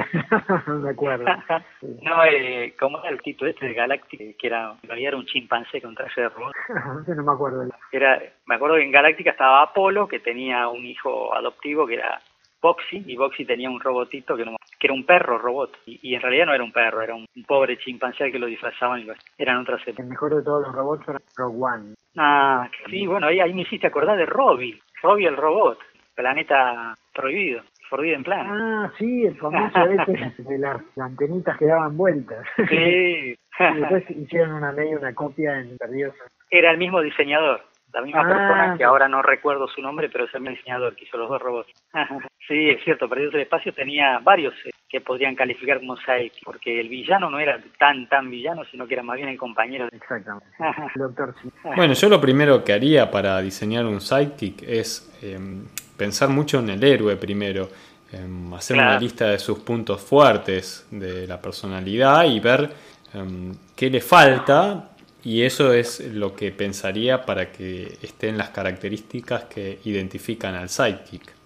me 0.71 0.89
acuerdo. 0.89 1.25
No, 2.01 2.23
eh, 2.25 2.73
¿cómo 2.79 2.99
era 2.99 3.09
el 3.09 3.21
título 3.21 3.49
este 3.51 3.67
de 3.67 3.73
Galactic? 3.73 4.37
Que 4.37 4.47
era, 4.47 4.73
en 4.83 4.87
realidad 4.89 5.09
era 5.09 5.17
un 5.17 5.25
chimpancé 5.25 5.81
con 5.81 5.95
traje 5.95 6.21
de 6.21 6.29
robot. 6.29 6.53
No 7.15 7.23
me 7.23 7.31
acuerdo. 7.31 7.63
Era, 7.91 8.21
me 8.45 8.55
acuerdo 8.55 8.75
que 8.77 8.83
en 8.83 8.91
Galáctica 8.91 9.31
estaba 9.31 9.61
Apolo, 9.63 10.07
que 10.07 10.19
tenía 10.19 10.67
un 10.67 10.85
hijo 10.85 11.33
adoptivo 11.33 11.85
que 11.87 11.95
era 11.95 12.19
Boxy, 12.61 13.03
y 13.05 13.15
Boxy 13.15 13.45
tenía 13.45 13.69
un 13.69 13.79
robotito 13.79 14.35
que, 14.35 14.45
no- 14.45 14.55
que 14.79 14.87
era 14.87 14.93
un 14.93 15.05
perro 15.05 15.37
robot. 15.37 15.77
Y, 15.85 15.99
y 16.01 16.15
en 16.15 16.21
realidad 16.21 16.45
no 16.47 16.53
era 16.53 16.63
un 16.63 16.71
perro, 16.71 17.01
era 17.01 17.15
un, 17.15 17.25
un 17.35 17.43
pobre 17.43 17.77
chimpancé 17.77 18.31
que 18.31 18.39
lo 18.39 18.47
disfrazaban 18.47 18.99
y 19.01 19.03
lo 19.05 19.13
eran 19.37 19.57
otras 19.57 19.81
El 19.87 20.05
mejor 20.05 20.35
de 20.35 20.43
todos 20.43 20.65
los 20.67 20.75
robots 20.75 21.07
era 21.07 21.19
Rogue 21.35 21.57
One. 21.59 21.93
Ah, 22.17 22.67
sí, 22.89 23.05
bueno, 23.05 23.27
ahí, 23.27 23.39
ahí 23.39 23.53
me 23.53 23.61
hiciste 23.61 23.87
acordar 23.87 24.17
de 24.17 24.25
Robbie, 24.25 24.79
Robbie 25.03 25.27
el 25.27 25.37
robot, 25.37 25.77
planeta 26.17 26.95
prohibido, 27.13 27.61
Forbidden 27.89 28.23
Planet. 28.23 28.47
Ah, 28.49 28.91
sí, 28.97 29.25
el 29.25 29.37
famoso 29.37 29.79
ese 29.85 30.43
de 30.43 30.57
las 30.57 30.81
antenitas 30.99 31.57
que 31.57 31.65
daban 31.67 31.95
vueltas. 31.95 32.45
Sí, 32.69 33.37
Y 33.59 33.79
después 33.79 34.03
hicieron 34.09 34.53
una 34.53 34.71
media, 34.73 34.97
una 34.97 35.13
copia 35.15 35.59
en 35.59 35.77
Perdidos. 35.77 36.13
era 36.51 36.71
el 36.71 36.77
mismo 36.77 37.01
diseñador, 37.01 37.61
la 37.93 38.01
misma 38.01 38.21
Ah, 38.21 38.27
persona 38.27 38.75
que 38.77 38.83
ahora 38.83 39.07
no 39.07 39.21
recuerdo 39.21 39.67
su 39.67 39.81
nombre, 39.81 40.09
pero 40.09 40.25
es 40.25 40.33
el 40.35 40.41
mismo 40.41 40.57
diseñador 40.57 40.95
que 40.95 41.05
hizo 41.05 41.17
los 41.17 41.29
dos 41.29 41.41
robots. 41.41 41.71
sí, 42.47 42.69
es 42.69 42.83
cierto, 42.83 43.07
Perdidos 43.07 43.33
del 43.33 43.43
Espacio 43.43 43.73
tenía 43.73 44.19
varios 44.19 44.53
eh, 44.65 44.71
que 44.89 45.01
podrían 45.01 45.35
calificar 45.35 45.79
como 45.79 45.97
sidekick, 45.97 46.43
porque 46.45 46.79
el 46.79 46.87
villano 46.89 47.29
no 47.29 47.39
era 47.39 47.59
tan, 47.79 48.07
tan 48.07 48.29
villano, 48.29 48.63
sino 48.65 48.85
que 48.87 48.93
era 48.93 49.03
más 49.03 49.17
bien 49.17 49.29
el 49.29 49.37
compañero. 49.37 49.87
Exactamente. 49.91 50.47
Doctor 50.95 51.33
sí. 51.41 51.49
Bueno, 51.75 51.93
yo 51.93 52.09
lo 52.09 52.21
primero 52.21 52.63
que 52.63 52.73
haría 52.73 53.09
para 53.11 53.39
diseñar 53.41 53.85
un 53.85 53.99
sidekick 54.01 54.61
es 54.63 55.17
em, 55.23 55.65
pensar 55.97 56.29
mucho 56.29 56.59
en 56.59 56.69
el 56.69 56.83
héroe 56.83 57.15
primero, 57.17 57.69
em, 58.11 58.53
hacer 58.53 58.75
Claro. 58.77 58.91
una 58.91 58.99
lista 58.99 59.27
de 59.27 59.39
sus 59.39 59.59
puntos 59.59 59.99
fuertes 60.01 60.85
de 60.91 61.27
la 61.27 61.41
personalidad 61.41 62.25
y 62.25 62.39
ver 62.39 62.69
em, 63.13 63.53
qué 63.75 63.89
le 63.89 64.01
falta 64.01 64.89
y 65.23 65.41
eso 65.43 65.73
es 65.73 65.99
lo 66.13 66.35
que 66.35 66.51
pensaría 66.51 67.25
para 67.25 67.51
que 67.51 67.97
estén 68.01 68.37
las 68.37 68.49
características 68.49 69.45
que 69.45 69.79
identifican 69.85 70.55
al 70.55 70.69
sidekick. 70.69 71.36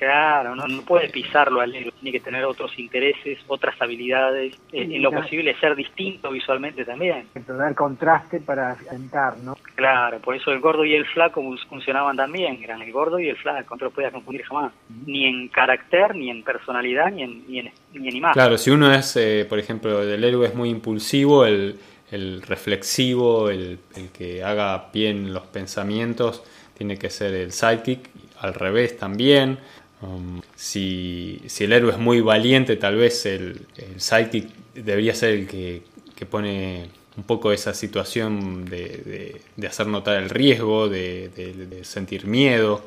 Claro, 0.00 0.56
no, 0.56 0.66
no 0.66 0.80
puede 0.80 1.10
pisarlo 1.10 1.60
al 1.60 1.74
héroe, 1.74 1.92
tiene 2.00 2.10
que 2.18 2.24
tener 2.24 2.42
otros 2.46 2.78
intereses, 2.78 3.38
otras 3.48 3.74
habilidades, 3.82 4.54
eh, 4.72 4.88
en 4.90 5.02
lo 5.02 5.12
posible 5.12 5.54
ser 5.60 5.76
distinto 5.76 6.30
visualmente 6.30 6.86
también. 6.86 7.26
Dar 7.46 7.74
contraste 7.74 8.40
para 8.40 8.76
sentar, 8.76 9.36
¿no? 9.40 9.58
Claro, 9.74 10.18
por 10.20 10.34
eso 10.34 10.52
el 10.52 10.60
gordo 10.60 10.86
y 10.86 10.94
el 10.94 11.04
flaco 11.04 11.42
funcionaban 11.68 12.16
también, 12.16 12.58
eran 12.64 12.80
el 12.80 12.90
gordo 12.92 13.18
y 13.18 13.28
el 13.28 13.36
flaco, 13.36 13.76
no 13.76 13.84
lo 13.84 13.90
podías 13.90 14.10
confundir 14.10 14.42
jamás, 14.44 14.72
ni 15.04 15.26
en 15.26 15.48
carácter, 15.48 16.16
ni 16.16 16.30
en 16.30 16.42
personalidad, 16.44 17.12
ni 17.12 17.22
en, 17.24 17.44
ni 17.46 17.58
en, 17.58 17.70
ni 17.92 18.08
en 18.08 18.16
imagen. 18.16 18.32
Claro, 18.32 18.56
si 18.56 18.70
uno 18.70 18.90
es, 18.90 19.14
eh, 19.16 19.44
por 19.46 19.58
ejemplo, 19.58 20.02
el 20.02 20.24
héroe 20.24 20.46
es 20.46 20.54
muy 20.54 20.70
impulsivo, 20.70 21.44
el, 21.44 21.78
el 22.10 22.40
reflexivo, 22.40 23.50
el, 23.50 23.78
el 23.96 24.08
que 24.12 24.42
haga 24.42 24.86
bien 24.94 25.34
los 25.34 25.42
pensamientos, 25.48 26.42
tiene 26.72 26.96
que 26.96 27.10
ser 27.10 27.34
el 27.34 27.52
sidekick, 27.52 28.08
al 28.40 28.54
revés 28.54 28.96
también. 28.96 29.58
Um, 30.02 30.40
si, 30.56 31.42
si 31.46 31.64
el 31.64 31.72
héroe 31.74 31.92
es 31.92 31.98
muy 31.98 32.20
valiente, 32.22 32.76
tal 32.76 32.96
vez 32.96 33.26
el, 33.26 33.66
el 33.76 34.00
sidekick 34.00 34.48
debería 34.74 35.14
ser 35.14 35.30
el 35.34 35.46
que, 35.46 35.82
que 36.16 36.24
pone 36.26 36.88
un 37.16 37.24
poco 37.24 37.52
esa 37.52 37.74
situación 37.74 38.64
de, 38.64 38.78
de- 38.78 39.40
de 39.56 39.66
hacer 39.66 39.86
notar 39.88 40.16
el 40.22 40.30
riesgo, 40.30 40.88
de, 40.88 41.80
sentir 41.82 42.26
miedo. 42.26 42.82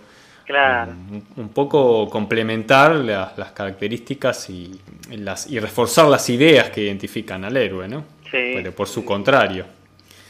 Claro. 0.45 0.91
Un, 0.91 1.23
un 1.35 1.49
poco 1.49 2.09
complementar 2.09 2.95
las, 2.95 3.37
las 3.37 3.51
características 3.51 4.49
y, 4.49 4.79
las, 5.11 5.47
y 5.49 5.59
reforzar 5.59 6.07
las 6.07 6.27
ideas 6.29 6.69
que 6.71 6.81
identifican 6.83 7.45
al 7.45 7.55
héroe, 7.55 7.87
¿no? 7.87 8.03
Sí. 8.23 8.53
Pero 8.55 8.71
por 8.71 8.87
su 8.87 9.05
contrario. 9.05 9.65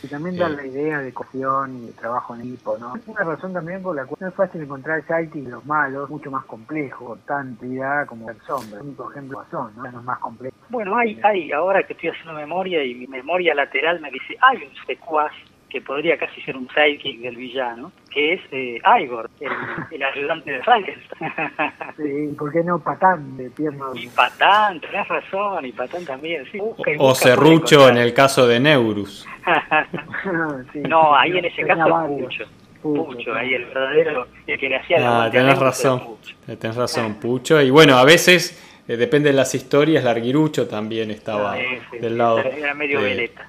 Y 0.03 0.07
también 0.07 0.37
da 0.37 0.47
Eh. 0.47 0.55
la 0.55 0.65
idea 0.65 0.99
de 0.99 1.13
cohesión 1.13 1.77
y 1.77 1.87
de 1.87 1.93
trabajo 1.93 2.35
en 2.35 2.41
equipo, 2.41 2.77
¿no? 2.77 2.95
Es 2.95 3.07
una 3.07 3.23
razón 3.23 3.53
también 3.53 3.81
por 3.81 3.95
la 3.95 4.05
cual 4.05 4.17
no 4.19 4.27
es 4.27 4.33
fácil 4.33 4.61
encontrar 4.61 5.01
sidekick 5.07 5.45
de 5.45 5.51
los 5.51 5.65
malos, 5.65 6.09
mucho 6.09 6.29
más 6.29 6.43
complejo, 6.45 7.17
tanta 7.25 7.65
idea 7.65 8.05
como 8.05 8.29
el 8.29 8.37
sombra. 8.41 8.79
El 8.79 8.87
único 8.87 9.09
ejemplo 9.11 9.43
son, 9.49 9.71
¿no? 9.77 9.83
No 9.89 9.99
es 9.99 10.03
más 10.05 10.19
complejo. 10.19 10.55
Bueno, 10.69 10.97
hay, 10.97 11.19
hay, 11.23 11.51
ahora 11.53 11.83
que 11.83 11.93
estoy 11.93 12.09
haciendo 12.09 12.33
memoria 12.33 12.83
y 12.83 12.93
mi 12.95 13.07
memoria 13.07 13.55
lateral 13.55 14.01
me 14.01 14.11
dice, 14.11 14.35
hay 14.41 14.57
un 14.57 14.75
secuaz 14.85 15.31
que 15.73 15.81
podría 15.81 16.17
casi 16.17 16.39
ser 16.43 16.55
un 16.55 16.69
sidekick 16.69 17.19
del 17.21 17.35
villano, 17.35 17.91
que 18.11 18.33
es 18.35 18.41
eh, 18.51 18.79
Igor, 19.01 19.27
el, 19.41 19.51
el 19.91 20.03
ayudante 20.03 20.51
de 20.51 20.61
Frankenstein. 20.63 21.31
Sí, 21.97 22.35
¿por 22.37 22.51
qué 22.51 22.63
no 22.63 22.79
Patán 22.79 23.35
de 23.37 23.49
pierna? 23.49 23.85
y 23.95 24.07
Patán, 24.07 24.79
tenés 24.79 25.07
razón, 25.07 25.65
y 25.65 25.71
Patán 25.71 26.05
también, 26.05 26.45
sí. 26.51 26.57
Busca 26.59 26.91
O 26.99 27.13
Serrucho 27.15 27.89
en 27.89 27.97
el 27.97 28.13
caso 28.13 28.47
de 28.47 28.59
Neurus. 28.59 29.27
Sí, 30.71 30.79
no, 30.87 31.15
ahí 31.15 31.37
en 31.37 31.45
ese 31.45 31.63
caso. 31.63 32.07
Pucho. 32.07 32.45
Pucho, 32.81 33.05
Pucho, 33.05 33.33
ahí 33.33 33.53
el 33.53 33.65
verdadero, 33.65 34.27
el 34.45 34.59
que 34.59 34.69
le 34.69 34.75
hacía 34.77 34.99
la 34.99 35.05
Ah, 35.07 35.15
aguante 35.25 35.37
a 35.37 35.41
tenés 35.41 35.59
razón. 35.59 35.99
Pucho. 36.05 36.35
Tenés 36.59 36.75
razón, 36.75 37.15
Pucho. 37.15 37.61
Y 37.61 37.69
bueno, 37.69 37.97
a 37.97 38.03
veces, 38.05 38.61
eh, 38.87 38.95
depende 38.97 39.29
de 39.29 39.35
las 39.35 39.53
historias, 39.55 40.03
Larguirucho 40.03 40.67
también 40.67 41.09
estaba 41.11 41.55
del 41.99 42.17
lado. 42.17 42.39
Era 42.39 42.73
medio 42.73 42.99
de- 43.01 43.05
veleta. 43.09 43.47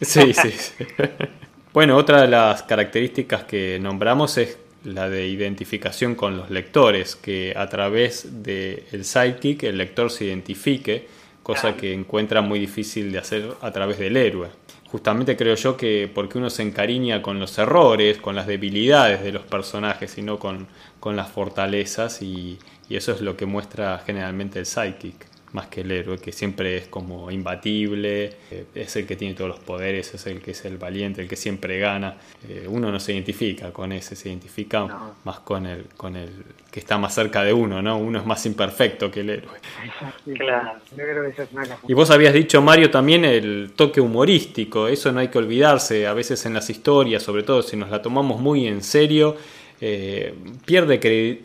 Sí, 0.00 0.32
sí. 0.34 0.50
sí. 0.50 0.84
bueno, 1.74 1.96
otra 1.96 2.22
de 2.22 2.28
las 2.28 2.62
características 2.62 3.42
que 3.42 3.80
nombramos 3.80 4.38
es 4.38 4.58
la 4.84 5.08
de 5.08 5.26
identificación 5.26 6.14
con 6.14 6.36
los 6.36 6.48
lectores, 6.48 7.16
que 7.16 7.52
a 7.56 7.68
través 7.68 8.44
del 8.44 8.84
el 8.92 9.04
sidekick 9.04 9.64
el 9.64 9.78
lector 9.78 10.08
se 10.08 10.26
identifique, 10.26 11.08
cosa 11.42 11.76
que 11.76 11.92
encuentra 11.92 12.42
muy 12.42 12.60
difícil 12.60 13.10
de 13.10 13.18
hacer 13.18 13.54
a 13.60 13.72
través 13.72 13.98
del 13.98 14.16
héroe. 14.16 14.50
Justamente 14.86 15.36
creo 15.36 15.56
yo 15.56 15.76
que 15.76 16.08
porque 16.14 16.38
uno 16.38 16.48
se 16.48 16.62
encariña 16.62 17.20
con 17.20 17.40
los 17.40 17.58
errores, 17.58 18.18
con 18.18 18.36
las 18.36 18.46
debilidades 18.46 19.24
de 19.24 19.32
los 19.32 19.42
personajes 19.42 20.16
y 20.16 20.22
no 20.22 20.38
con, 20.38 20.68
con 21.00 21.16
las 21.16 21.32
fortalezas 21.32 22.22
y, 22.22 22.56
y 22.88 22.94
eso 22.94 23.10
es 23.10 23.20
lo 23.20 23.36
que 23.36 23.46
muestra 23.46 24.00
generalmente 24.06 24.60
el 24.60 24.66
sidekick. 24.66 25.33
Más 25.54 25.68
que 25.68 25.82
el 25.82 25.92
héroe, 25.92 26.18
que 26.18 26.32
siempre 26.32 26.76
es 26.76 26.88
como 26.88 27.30
imbatible, 27.30 28.32
eh, 28.50 28.64
es 28.74 28.96
el 28.96 29.06
que 29.06 29.14
tiene 29.14 29.34
todos 29.34 29.48
los 29.48 29.60
poderes, 29.60 30.12
es 30.12 30.26
el 30.26 30.40
que 30.40 30.50
es 30.50 30.64
el 30.64 30.78
valiente, 30.78 31.22
el 31.22 31.28
que 31.28 31.36
siempre 31.36 31.78
gana. 31.78 32.16
Eh, 32.48 32.66
uno 32.68 32.90
no 32.90 32.98
se 32.98 33.12
identifica 33.12 33.72
con 33.72 33.92
ese, 33.92 34.16
se 34.16 34.30
identifica 34.30 35.14
más 35.22 35.38
con 35.40 35.66
el, 35.66 35.86
con 35.96 36.16
el 36.16 36.28
que 36.72 36.80
está 36.80 36.98
más 36.98 37.14
cerca 37.14 37.44
de 37.44 37.52
uno, 37.52 37.80
¿no? 37.80 37.98
Uno 37.98 38.18
es 38.18 38.26
más 38.26 38.44
imperfecto 38.46 39.12
que 39.12 39.20
el 39.20 39.30
héroe. 39.30 39.58
Claro. 40.36 40.72
Y 41.86 41.94
vos 41.94 42.10
habías 42.10 42.34
dicho, 42.34 42.60
Mario, 42.60 42.90
también 42.90 43.24
el 43.24 43.72
toque 43.76 44.00
humorístico, 44.00 44.88
eso 44.88 45.12
no 45.12 45.20
hay 45.20 45.28
que 45.28 45.38
olvidarse, 45.38 46.08
a 46.08 46.14
veces 46.14 46.44
en 46.46 46.54
las 46.54 46.68
historias, 46.68 47.22
sobre 47.22 47.44
todo 47.44 47.62
si 47.62 47.76
nos 47.76 47.90
la 47.90 48.02
tomamos 48.02 48.40
muy 48.40 48.66
en 48.66 48.82
serio, 48.82 49.36
eh, 49.80 50.34
pierde 50.64 50.98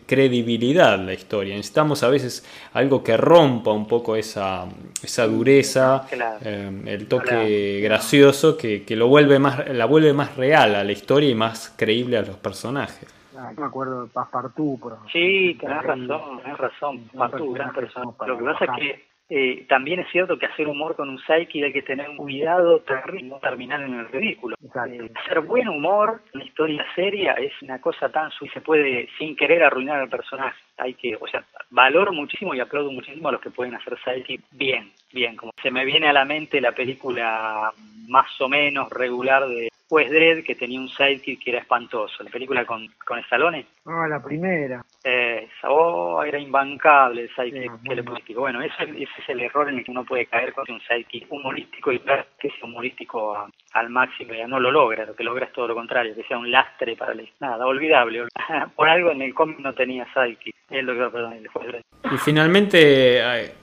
credibilidad 0.05 0.99
la 0.99 1.13
historia. 1.13 1.55
Necesitamos 1.55 2.03
a 2.03 2.09
veces 2.09 2.45
algo 2.73 3.03
que 3.03 3.17
rompa 3.17 3.71
un 3.71 3.87
poco 3.87 4.15
esa, 4.15 4.65
esa 5.01 5.27
dureza, 5.27 6.05
eh, 6.41 6.81
el 6.85 7.07
toque 7.07 7.79
gracioso 7.81 8.57
que, 8.57 8.83
que, 8.83 8.95
lo 8.95 9.07
vuelve 9.07 9.39
más, 9.39 9.67
la 9.69 9.85
vuelve 9.85 10.13
más 10.13 10.35
real 10.35 10.75
a 10.75 10.83
la 10.83 10.91
historia 10.91 11.29
y 11.29 11.35
más 11.35 11.73
creíble 11.77 12.17
a 12.17 12.21
los 12.21 12.37
personajes. 12.37 13.07
Ah, 13.37 13.51
me 13.57 13.65
acuerdo 13.65 14.03
de 14.03 14.09
Passepartout. 14.09 14.79
Sí, 15.11 15.57
tenés 15.59 15.83
razón, 15.83 16.41
tenés 16.43 16.57
razón. 16.57 16.99
Passepartout, 17.15 17.53
gran 17.55 17.73
persona. 17.73 18.11
Lo 18.27 18.37
que 18.37 18.43
pasa 18.43 18.65
es 18.65 18.71
que 18.79 19.08
eh, 19.31 19.65
también 19.69 19.99
es 19.99 20.11
cierto 20.11 20.39
que 20.39 20.47
hacer 20.47 20.67
humor 20.67 20.95
con 20.95 21.07
un 21.07 21.19
psyche 21.19 21.63
hay 21.63 21.71
que 21.71 21.83
tener 21.83 22.09
un 22.09 22.17
cuidado 22.17 22.79
terrible, 22.79 23.27
no 23.27 23.37
terminar 23.37 23.81
en 23.81 23.93
el 23.93 24.07
ridículo. 24.07 24.55
Eh, 24.59 25.11
hacer 25.23 25.41
buen 25.41 25.69
humor, 25.69 26.21
una 26.33 26.43
historia 26.43 26.83
seria, 26.95 27.33
es 27.33 27.53
una 27.61 27.79
cosa 27.79 28.09
tan 28.09 28.31
y 28.41 28.49
se 28.49 28.61
puede 28.61 29.07
sin 29.19 29.35
querer 29.35 29.63
arruinar 29.63 29.99
al 29.99 30.09
personaje. 30.09 30.59
Hay 30.77 30.95
que, 30.95 31.15
o 31.15 31.27
sea, 31.27 31.43
valoro 31.69 32.11
muchísimo 32.11 32.55
y 32.55 32.59
aplaudo 32.59 32.91
muchísimo 32.91 33.29
a 33.29 33.33
los 33.33 33.41
que 33.41 33.51
pueden 33.51 33.75
hacer 33.75 33.97
psyche 34.03 34.39
bien, 34.51 34.91
bien. 35.13 35.35
Como 35.35 35.51
se 35.61 35.69
me 35.69 35.85
viene 35.85 36.07
a 36.07 36.13
la 36.13 36.25
mente 36.25 36.59
la 36.59 36.71
película 36.71 37.71
más 38.07 38.41
o 38.41 38.49
menos 38.49 38.89
regular 38.89 39.47
de 39.47 39.69
Juez 39.89 40.09
Dredd, 40.09 40.43
que 40.43 40.55
tenía 40.55 40.79
un 40.79 40.89
sidekick 40.89 41.43
que 41.43 41.51
era 41.51 41.59
espantoso. 41.59 42.23
La 42.23 42.29
película 42.29 42.65
con, 42.65 42.87
con 43.05 43.19
Stallone. 43.19 43.65
Ah, 43.85 44.07
la 44.07 44.21
primera. 44.23 44.83
Eh, 45.03 45.47
oh, 45.63 46.21
era 46.23 46.37
imbancable 46.37 47.21
el 47.23 47.29
sidekick 47.29 47.81
que 47.83 47.95
le 47.95 48.33
Bueno, 48.35 48.61
ese, 48.61 48.83
ese, 48.83 49.03
es 49.03 49.29
el 49.29 49.39
error 49.39 49.69
en 49.69 49.77
el 49.77 49.85
que 49.85 49.91
uno 49.91 50.03
puede 50.03 50.25
caer 50.25 50.53
con 50.53 50.65
un 50.69 50.81
sidekick 50.81 51.31
humorístico 51.31 51.93
y 51.93 51.99
que 51.99 52.49
sea 52.49 52.63
humorístico 52.63 53.47
al 53.73 53.89
máximo. 53.89 54.33
Ya 54.33 54.47
no 54.47 54.59
lo 54.59 54.71
logra, 54.71 55.05
lo 55.05 55.15
que 55.15 55.23
logra 55.23 55.45
es 55.45 55.53
todo 55.53 55.67
lo 55.67 55.75
contrario, 55.75 56.15
que 56.15 56.23
sea 56.23 56.37
un 56.37 56.51
lastre 56.51 56.97
para 56.97 57.13
el... 57.13 57.29
Nada, 57.39 57.65
olvidable. 57.65 58.23
Por 58.75 58.89
algo 58.89 59.11
en 59.11 59.21
el 59.21 59.33
cómic 59.33 59.59
no 59.59 59.73
tenía 59.73 60.05
sidekick. 60.13 60.55
El 60.69 60.85
doctor, 60.85 61.11
perdón, 61.11 61.33
el 61.33 61.47
juez. 61.47 61.83
Y 62.11 62.17
finalmente... 62.17 63.53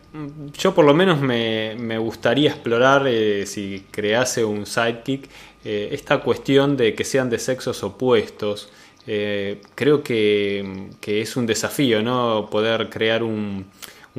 Yo 0.53 0.75
por 0.75 0.87
lo 0.87 0.94
menos 0.94 1.20
me, 1.20 1.75
me 1.79 1.99
gustaría 1.99 2.49
explorar 2.49 3.03
eh, 3.07 3.44
si 3.44 3.87
crease 3.90 4.42
un 4.42 4.64
sidekick 4.64 5.29
eh, 5.62 5.88
esta 5.90 6.20
cuestión 6.20 6.77
de 6.77 6.94
que 6.94 7.05
sean 7.05 7.29
de 7.29 7.38
sexos 7.38 7.83
opuestos. 7.83 8.72
Eh, 9.07 9.61
creo 9.75 10.03
que, 10.03 10.88
es 11.07 11.37
un 11.37 11.47
desafío, 11.47 12.03
¿no? 12.03 12.49
Poder 12.51 12.88
crear 12.88 13.23
un, 13.23 13.66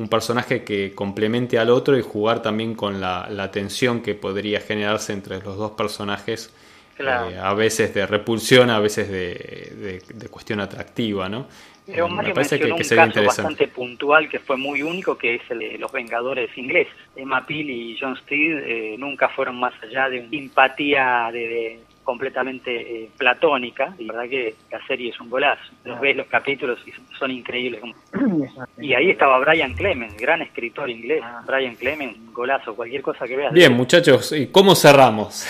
personaje 0.08 0.62
que 0.62 0.94
complemente 0.94 1.58
al 1.58 1.70
otro 1.70 1.98
y 1.98 2.02
jugar 2.02 2.40
también 2.40 2.74
con 2.74 3.00
la, 3.00 3.50
tensión 3.52 4.00
que 4.00 4.14
podría 4.14 4.60
generarse 4.60 5.12
entre 5.12 5.40
los 5.40 5.56
dos 5.56 5.72
personajes. 5.72 6.52
a 6.98 7.54
veces 7.54 7.94
de 7.94 8.06
repulsión, 8.06 8.70
a 8.70 8.80
veces 8.80 9.08
de, 9.08 10.02
de 10.08 10.28
cuestión 10.28 10.60
atractiva, 10.60 11.28
¿no? 11.28 11.46
Pero 11.88 12.06
eh, 12.06 12.10
Mario 12.10 12.34
mencionó 12.34 12.74
un 12.74 12.82
caso 12.82 13.24
bastante 13.24 13.68
puntual 13.68 14.28
que 14.28 14.38
fue 14.38 14.56
muy 14.58 14.82
único, 14.82 15.16
que 15.16 15.36
es 15.36 15.42
el 15.50 15.58
de 15.60 15.78
los 15.78 15.90
Vengadores 15.90 16.50
ingleses. 16.56 16.92
Emma 17.16 17.46
Peel 17.46 17.70
y 17.70 17.96
John 17.98 18.14
Steed 18.16 18.58
eh, 18.58 18.96
nunca 18.98 19.30
fueron 19.30 19.58
más 19.58 19.72
allá 19.82 20.10
de 20.10 20.20
una 20.20 20.28
simpatía 20.28 21.30
de, 21.32 21.80
completamente 22.08 22.70
eh, 22.72 23.10
platónica. 23.18 23.94
Y 23.98 24.06
la 24.06 24.14
verdad 24.14 24.30
que 24.30 24.54
la 24.70 24.86
serie 24.86 25.10
es 25.10 25.20
un 25.20 25.28
golazo. 25.28 25.60
Los 25.84 26.00
ves 26.00 26.16
los 26.16 26.26
capítulos 26.26 26.78
y 26.86 26.92
son 27.18 27.30
increíbles. 27.30 27.82
Y 28.78 28.94
ahí 28.94 29.10
estaba 29.10 29.38
Brian 29.40 29.74
Clemens, 29.74 30.16
gran 30.16 30.40
escritor 30.40 30.88
inglés. 30.88 31.20
Ah. 31.22 31.42
Brian 31.46 31.74
Clemens, 31.74 32.16
golazo, 32.32 32.74
cualquier 32.74 33.02
cosa 33.02 33.26
que 33.26 33.36
veas. 33.36 33.52
Bien, 33.52 33.72
muchachos, 33.74 34.32
¿y 34.32 34.46
cómo 34.46 34.74
cerramos? 34.74 35.46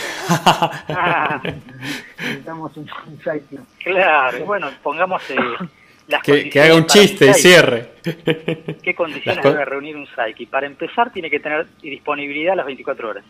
Ah. 0.88 1.40
Necesitamos 2.18 2.76
un, 2.76 2.90
Claro, 3.84 4.44
bueno, 4.44 4.70
pongamos 4.82 5.22
que, 6.24 6.60
haga 6.60 6.74
un 6.74 6.86
chiste 6.86 7.30
y 7.30 7.34
cierre. 7.34 7.90
¿Qué 8.82 8.94
condiciones 8.96 9.44
debe 9.44 9.64
reunir 9.64 9.96
un 9.96 10.06
Psyche? 10.06 10.48
Para 10.48 10.66
empezar, 10.66 11.12
tiene 11.12 11.30
que 11.30 11.38
tener 11.38 11.68
disponibilidad 11.80 12.54
a 12.54 12.56
las 12.56 12.66
24 12.66 13.10
horas. 13.10 13.24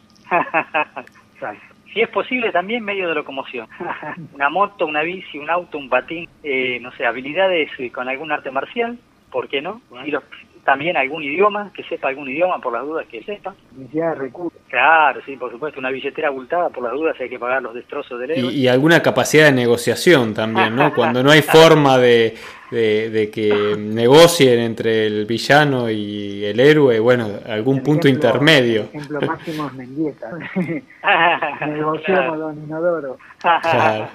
Si 1.99 2.03
es 2.03 2.11
posible, 2.11 2.53
también 2.53 2.85
medio 2.85 3.09
de 3.09 3.15
locomoción. 3.17 3.67
una 4.33 4.49
moto, 4.51 4.87
una 4.87 5.03
bici, 5.03 5.37
un 5.37 5.51
auto, 5.51 5.79
un 5.79 5.89
patín, 5.89 6.29
eh, 6.45 6.79
no 6.81 6.93
sé, 6.93 7.05
habilidades 7.05 7.71
eh, 7.77 7.91
con 7.91 8.09
algún 8.09 8.31
arte 8.31 8.53
marcial, 8.53 8.97
¿por 9.33 9.49
qué 9.49 9.61
no? 9.61 9.81
Y 10.07 10.13
los, 10.13 10.23
también 10.69 10.99
algún 10.99 11.23
idioma, 11.23 11.73
que 11.73 11.83
sepa 11.85 12.09
algún 12.09 12.29
idioma 12.29 12.61
por 12.61 12.75
las 12.75 12.83
dudas 12.83 13.07
que 13.07 13.23
sepa. 13.23 13.55
Necesidad 13.75 14.11
de 14.11 14.15
recursos. 14.17 14.61
Claro, 14.69 15.23
sí, 15.25 15.35
por 15.35 15.51
supuesto, 15.51 15.81
una 15.81 15.89
billetera 15.89 16.29
abultada 16.29 16.69
por 16.69 16.85
las 16.85 16.93
dudas 16.93 17.17
hay 17.19 17.31
que 17.31 17.39
pagar 17.39 17.63
los 17.63 17.73
destrozos 17.73 18.21
del 18.21 18.33
héroe. 18.33 18.53
Y, 18.53 18.69
alguna 18.69 19.01
capacidad 19.01 19.47
de 19.47 19.53
negociación 19.53 20.35
también, 20.35 20.77
¿no? 20.77 20.93
Cuando 20.93 21.23
no 21.23 21.31
hay 21.31 21.41
forma 21.57 21.97
de, 21.97 22.37
de, 22.71 23.31
que 23.33 23.77
negocien 23.79 24.59
entre 24.59 25.07
el 25.07 25.25
villano 25.25 25.89
y 25.89 26.45
el 26.45 26.61
héroe, 26.61 27.01
bueno, 27.01 27.31
algún 27.49 27.83
punto 27.83 28.07
intermedio. 28.07 28.91
El 28.93 29.01
ejemplo 29.01 29.21
máximo 29.23 29.69
es 29.69 29.73
Mendieta. 29.73 30.31
Negociamos 31.67 32.39
don 32.41 32.63
Inodoro. 32.63 33.17
Tal 33.41 33.63
cual, 33.63 34.11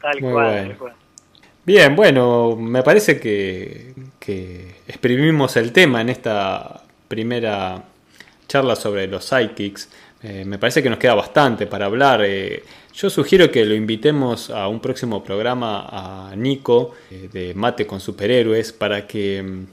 tal 0.00 0.76
cual. 0.76 0.92
Bien, 1.64 1.94
bueno, 1.94 2.56
me 2.56 2.82
parece 2.82 3.20
que, 3.20 3.94
exprimimos 4.88 5.56
el 5.56 5.72
tema 5.72 6.00
en 6.00 6.08
esta 6.08 6.82
primera 7.08 7.84
charla 8.48 8.74
sobre 8.74 9.06
los 9.06 9.24
psychics. 9.24 9.88
Eh, 10.22 10.44
me 10.44 10.58
parece 10.58 10.82
que 10.82 10.90
nos 10.90 10.98
queda 10.98 11.14
bastante 11.14 11.66
para 11.66 11.86
hablar. 11.86 12.22
Eh, 12.24 12.64
yo 12.94 13.10
sugiero 13.10 13.50
que 13.50 13.64
lo 13.64 13.74
invitemos 13.74 14.50
a 14.50 14.66
un 14.68 14.80
próximo 14.80 15.22
programa 15.22 15.86
a 16.30 16.34
Nico 16.36 16.94
eh, 17.10 17.28
de 17.32 17.54
Mate 17.54 17.86
con 17.86 18.00
Superhéroes 18.00 18.72
para 18.72 19.06
que 19.06 19.66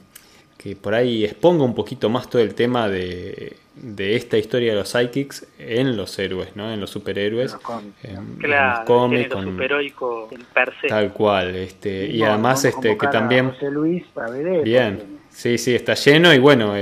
que 0.60 0.76
por 0.76 0.94
ahí 0.94 1.24
exponga 1.24 1.64
un 1.64 1.74
poquito 1.74 2.10
más 2.10 2.28
todo 2.28 2.42
el 2.42 2.54
tema 2.54 2.86
de, 2.86 3.56
de 3.80 4.16
esta 4.16 4.36
historia 4.36 4.72
de 4.72 4.78
los 4.78 4.90
psychics 4.90 5.46
en 5.58 5.96
los 5.96 6.18
héroes, 6.18 6.54
¿no? 6.54 6.70
En 6.70 6.80
los 6.80 6.90
superhéroes. 6.90 7.56
En, 8.02 8.36
claro, 8.36 8.84
cómics. 8.84 9.32
Con, 9.32 9.60
en 10.30 10.44
per 10.52 10.72
se. 10.80 10.88
Tal 10.88 11.12
cual. 11.12 11.56
Este, 11.56 12.06
y, 12.06 12.22
además 12.22 12.64
este 12.64 12.96
que 12.96 13.06
también... 13.08 13.50
José 13.50 13.70
Luis 13.70 14.04
bien. 14.62 15.20
Sí, 15.30 15.58
sí, 15.58 15.74
está 15.74 15.94
lleno 15.94 16.34
y 16.34 16.38
bueno, 16.38 16.76
eh, 16.76 16.80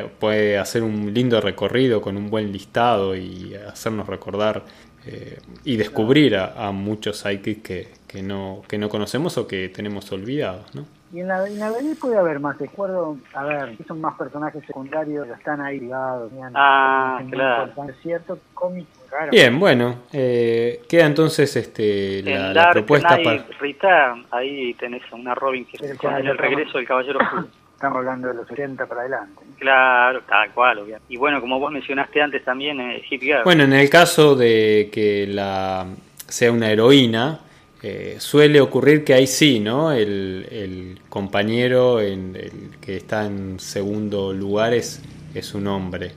eh, 0.00 0.06
puede 0.18 0.56
hacer 0.56 0.82
un 0.82 1.12
lindo 1.12 1.40
recorrido 1.40 2.00
con 2.00 2.16
un 2.16 2.30
buen 2.30 2.52
listado 2.52 3.16
y 3.16 3.54
hacernos 3.54 4.06
recordar 4.06 4.64
eh, 5.04 5.40
y 5.64 5.76
descubrir 5.76 6.36
a, 6.36 6.70
muchos 6.70 7.18
psychics 7.18 7.62
que, 7.62 7.88
que, 8.06 8.22
no, 8.22 8.62
que 8.68 8.78
no 8.78 8.88
conocemos 8.88 9.36
o 9.36 9.46
que 9.46 9.68
tenemos 9.68 10.10
olvidados, 10.12 10.74
¿no? 10.74 10.86
Y 11.12 11.20
en 11.20 11.28
la, 11.28 11.46
en 11.46 11.58
la 11.58 11.72
puede 11.98 12.18
haber 12.18 12.38
más, 12.38 12.58
recuerdo, 12.58 13.16
a 13.32 13.44
ver, 13.44 13.76
son 13.86 14.00
más 14.00 14.16
personajes 14.18 14.62
secundarios, 14.66 15.26
están 15.28 15.60
ahí 15.60 15.80
ligados. 15.80 16.30
Ah, 16.54 17.22
claro. 17.30 17.72
cierto 18.02 18.38
cómic 18.52 18.86
raro. 19.10 19.30
Bien, 19.30 19.58
bueno, 19.58 20.02
eh, 20.12 20.82
queda 20.88 21.06
entonces 21.06 21.56
este 21.56 22.22
la, 22.22 22.52
la 22.52 22.70
propuesta 22.72 23.18
para... 23.22 23.44
Rita, 23.58 24.16
ahí 24.30 24.74
tenés 24.74 25.02
una 25.12 25.34
Robin 25.34 25.64
que 25.64 25.78
es 25.78 25.98
el 26.02 26.38
regreso 26.38 26.78
del 26.78 26.86
Caballero 26.86 27.20
Estamos 27.78 27.98
hablando 27.98 28.26
de 28.26 28.34
los 28.34 28.50
80 28.50 28.86
para 28.86 29.02
adelante. 29.02 29.40
Claro, 29.56 30.22
tal 30.22 30.50
cual, 30.50 30.78
obviamente. 30.78 31.14
Y 31.14 31.16
bueno, 31.16 31.40
como 31.40 31.60
vos 31.60 31.70
mencionaste 31.70 32.20
antes 32.20 32.44
también, 32.44 32.80
eh, 32.80 33.04
Hip 33.08 33.22
Girl. 33.22 33.44
Bueno, 33.44 33.62
en 33.62 33.72
el 33.72 33.88
caso 33.88 34.34
de 34.34 34.90
que 34.92 35.28
la 35.28 35.86
sea 36.26 36.50
una 36.50 36.72
heroína, 36.72 37.38
eh, 37.82 38.16
suele 38.18 38.60
ocurrir 38.60 39.04
que 39.04 39.14
ahí 39.14 39.26
sí, 39.26 39.60
¿no? 39.60 39.92
El, 39.92 40.46
el 40.50 41.00
compañero 41.08 42.00
en, 42.00 42.34
el 42.34 42.76
que 42.80 42.96
está 42.96 43.24
en 43.24 43.60
segundo 43.60 44.32
lugar 44.32 44.74
es, 44.74 45.00
es 45.32 45.54
un 45.54 45.68
hombre, 45.68 46.12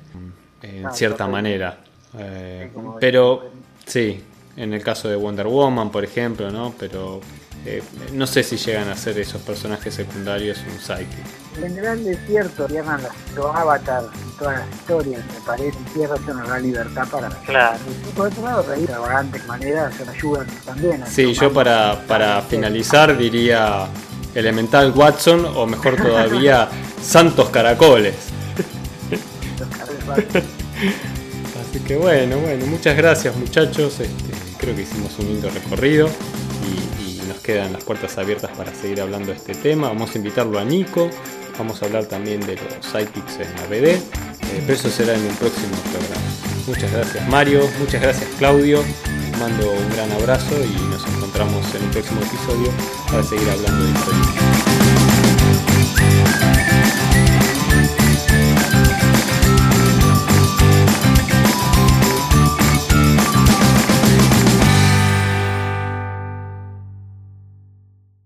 en 0.63 0.87
ah, 0.87 0.91
cierta 0.91 1.27
manera. 1.27 1.83
Eh, 2.17 2.71
pero 2.99 3.51
sí, 3.85 4.19
en 4.57 4.73
el 4.73 4.83
caso 4.83 5.07
de 5.07 5.15
Wonder 5.15 5.47
Woman, 5.47 5.91
por 5.91 6.03
ejemplo, 6.03 6.49
¿no? 6.49 6.73
Pero 6.79 7.21
eh, 7.65 7.83
no 8.13 8.25
sé 8.25 8.43
si 8.43 8.57
llegan 8.57 8.89
a 8.89 8.95
ser 8.95 9.19
esos 9.19 9.41
personajes 9.41 9.93
secundarios 9.93 10.59
un 10.67 10.79
psyche. 10.79 11.40
En 11.57 11.63
general 11.63 12.07
es 12.07 12.17
cierto, 12.27 12.67
llaman 12.67 13.01
los 13.35 13.55
avatars 13.55 14.05
en 14.05 14.37
todas 14.37 14.59
las 14.59 14.69
historias, 14.75 15.21
me 15.25 15.41
parece, 15.45 15.77
cierto 15.93 16.31
una 16.31 16.45
gran 16.45 16.63
libertad 16.63 17.07
para... 17.11 17.29
Claro. 17.29 17.77
Y 17.89 18.11
por 18.13 18.27
otro 18.27 18.43
lado, 18.43 18.63
de 18.63 18.75
extravagantes 18.75 19.45
maneras 19.45 19.93
se 19.95 20.09
ayudan 20.09 20.47
también. 20.65 21.03
sí, 21.07 21.33
yo 21.33 21.51
para, 21.51 22.01
para 22.07 22.41
finalizar 22.41 23.17
diría 23.17 23.87
Elemental 24.33 24.93
Watson 24.95 25.45
o 25.45 25.67
mejor 25.67 25.95
todavía 26.01 26.69
Santos 27.01 27.49
Caracoles. 27.49 28.15
Así 31.61 31.79
que 31.79 31.97
bueno, 31.97 32.37
bueno, 32.37 32.65
muchas 32.65 32.97
gracias 32.97 33.35
muchachos. 33.35 33.99
Este, 33.99 34.31
creo 34.57 34.75
que 34.75 34.83
hicimos 34.83 35.17
un 35.19 35.27
lindo 35.27 35.49
recorrido 35.49 36.07
y, 36.07 36.09
y, 36.09 36.13
quedan 37.41 37.73
las 37.73 37.83
puertas 37.83 38.17
abiertas 38.17 38.51
para 38.57 38.73
seguir 38.73 39.01
hablando 39.01 39.31
de 39.31 39.37
este 39.37 39.55
tema. 39.55 39.87
Vamos 39.87 40.13
a 40.15 40.17
invitarlo 40.17 40.59
a 40.59 40.65
Nico. 40.65 41.09
Vamos 41.57 41.81
a 41.81 41.85
hablar 41.85 42.05
también 42.05 42.39
de 42.41 42.55
los 42.55 42.85
sidekicks 42.85 43.39
en 43.39 43.55
la 43.55 43.67
BD. 43.67 43.87
Eh, 44.51 44.63
pero 44.65 44.73
eso 44.73 44.89
será 44.89 45.13
en 45.13 45.21
un 45.21 45.35
próximo 45.35 45.75
programa. 45.91 46.31
Muchas 46.67 46.91
gracias 46.91 47.27
Mario, 47.29 47.67
muchas 47.79 48.01
gracias 48.01 48.29
Claudio. 48.37 48.83
Mando 49.39 49.71
un 49.71 49.89
gran 49.95 50.11
abrazo 50.11 50.55
y 50.63 50.91
nos 50.91 51.05
encontramos 51.07 51.65
en 51.75 51.83
un 51.83 51.91
próximo 51.91 52.21
episodio 52.21 52.71
para 53.09 53.23
seguir 53.23 53.49
hablando 53.49 53.83
de 53.83 53.91
historia. 53.91 54.70